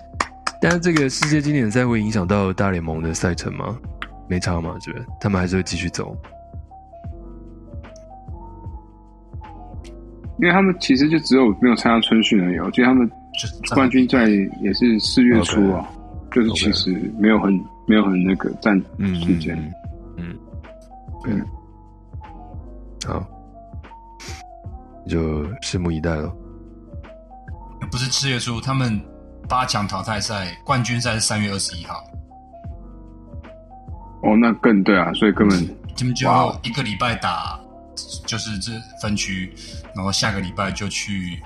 [0.61, 3.79] 但是这个世界经典赛会影响到大联盟的赛程吗？
[4.29, 4.77] 没差吗？
[4.81, 6.17] 这边他们还是会继续走。
[10.39, 13.09] 因为他们其实就只有没有参加春训而已，我觉得他们
[13.75, 14.29] 冠军赛
[14.61, 15.89] 也是四月初啊，
[16.33, 17.53] 就是其实没有很
[17.87, 19.57] 没有很那个占嗯，时间。
[20.17, 20.37] 嗯，
[21.27, 21.47] 嗯，嗯
[23.07, 23.25] 好，
[25.07, 26.33] 就拭目以待了。
[27.91, 29.01] 不是四月初，他们
[29.53, 32.03] 八强淘汰赛冠军赛是三月二十一号，
[34.23, 36.61] 哦，那更对啊，所以根本他们就哇哦。
[36.63, 37.61] 一个礼拜打，
[38.25, 38.73] 就是这
[39.03, 39.55] 分区，
[39.95, 41.39] 然后下个礼拜就去，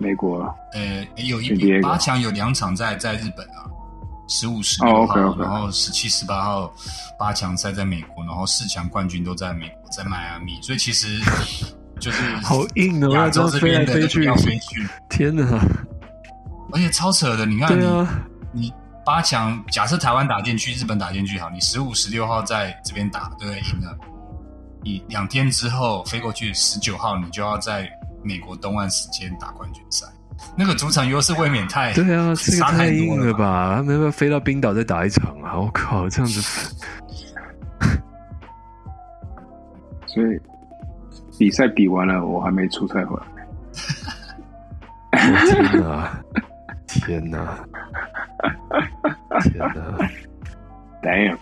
[0.00, 3.70] 美国呃，有一八强有两场在在日本啊，
[4.26, 6.74] 十五、十哦六号然后十七、十八号
[7.16, 11.20] 八强赛在美国，然后四强冠军都在美国，在迈阿密，所以其实
[12.00, 15.46] 就是好硬哦亚洲这边的要飞来飞去要飞去，天哪！
[16.72, 17.84] 而且超扯的，你看你。
[17.86, 18.08] 啊，
[18.52, 18.72] 你
[19.06, 23.60] 八强，假设台湾打进去，日本打进去，好，你十五、十六号在这边打，对不对？
[23.60, 23.96] 赢了，
[24.82, 27.88] 你两天之后飞过去，十九号你就要在
[28.22, 30.06] 美国东岸时间打冠军赛，
[30.54, 33.38] 那个主场优势未免太对啊，这个差太多硬了吧？
[33.38, 33.76] 吧？
[33.76, 35.58] 他们要不要飞到冰岛再打一场啊？
[35.58, 36.40] 我靠，这样子，
[40.06, 40.40] 所以
[41.38, 43.26] 比赛比完了，我还没出差回来。
[45.12, 46.22] 我天哪！
[46.98, 47.64] 天哪！
[49.42, 50.08] 天哪
[51.02, 51.38] ！Damn，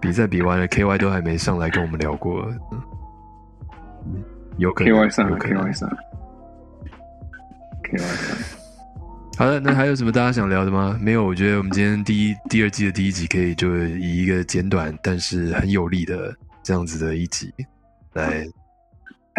[0.00, 4.22] 比赛比完了，KY 都还没上来跟我们聊过，嗯，
[4.58, 5.96] 有可能 Y 上了，K 有可能 Y 上了
[7.82, 8.42] ，K Y 上了。
[9.38, 10.98] 好的，那还有什么大家想聊的吗？
[11.00, 17.50] 没有，我觉得我们今天第一、第二季的第一集可以就以一个简短但是很有力的这样子的一集
[18.12, 18.46] 来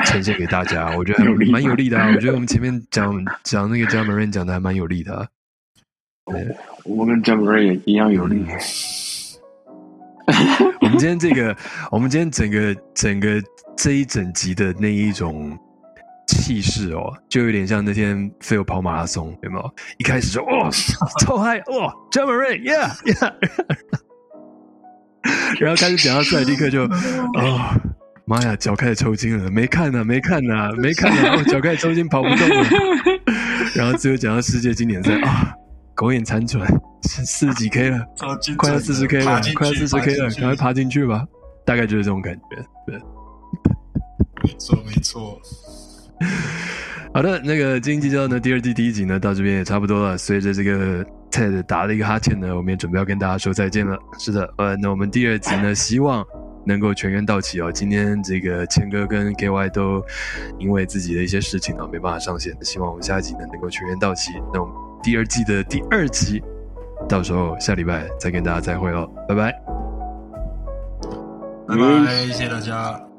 [0.05, 2.11] 呈现给大家，我觉得 还蛮有力的啊。
[2.15, 3.13] 我觉得我们前面讲
[3.43, 5.27] 讲那个 j a m a r i n 讲的还蛮有力的、啊。
[6.85, 8.45] 我跟 j a m a r 也一样有力。
[10.79, 11.55] 我们今天这个，
[11.91, 13.41] 我们今天整个整个
[13.75, 15.57] 这一整集的那一种
[16.27, 19.73] 气势哦，就有点像那天飞友跑马拉松，有没有？
[19.97, 20.69] 一开始就哦，
[21.19, 23.33] 超嗨哦 j a m a r i n y e a h yeah，
[25.59, 27.75] 然后开始讲到出来，立刻就哦。
[28.31, 32.65] 妈呀，脚开始抽筋了，没看呢、没看呢、 没看呢、我， 脚开始抽筋，跑不动了。
[33.75, 35.51] 然后最后讲到世界经典赛啊，
[35.95, 36.65] 苟延残喘，
[37.03, 37.99] 四十几 K 了，
[38.57, 41.25] 快要四十 K 了，快要四十 K 了，赶快爬进去吧！
[41.65, 42.41] 大概就是这种感觉。
[42.87, 42.95] 对，
[44.45, 45.37] 没错没错。
[47.13, 50.17] 好的，那个《经济教》呢，第二季第一集呢，到这边也差不多了。
[50.17, 53.99] 随着这个 Ted 打了一个哈欠呢，我们也准备要跟大家说再见了。
[54.17, 56.25] 是的，呃，那我们第二集呢，希望
[56.65, 57.71] 能够全员到齐哦。
[57.71, 60.03] 今天这个谦哥跟 KY 都
[60.59, 64.31] 因为自己的一些事情啊，没办法上线，希望我们下一集呢能够全员到齐。
[64.53, 66.41] 那我们第二季的第二集，
[67.07, 69.51] 到时候下礼拜再跟大家再会哦，拜拜。
[71.67, 73.10] 拜拜，谢谢大家。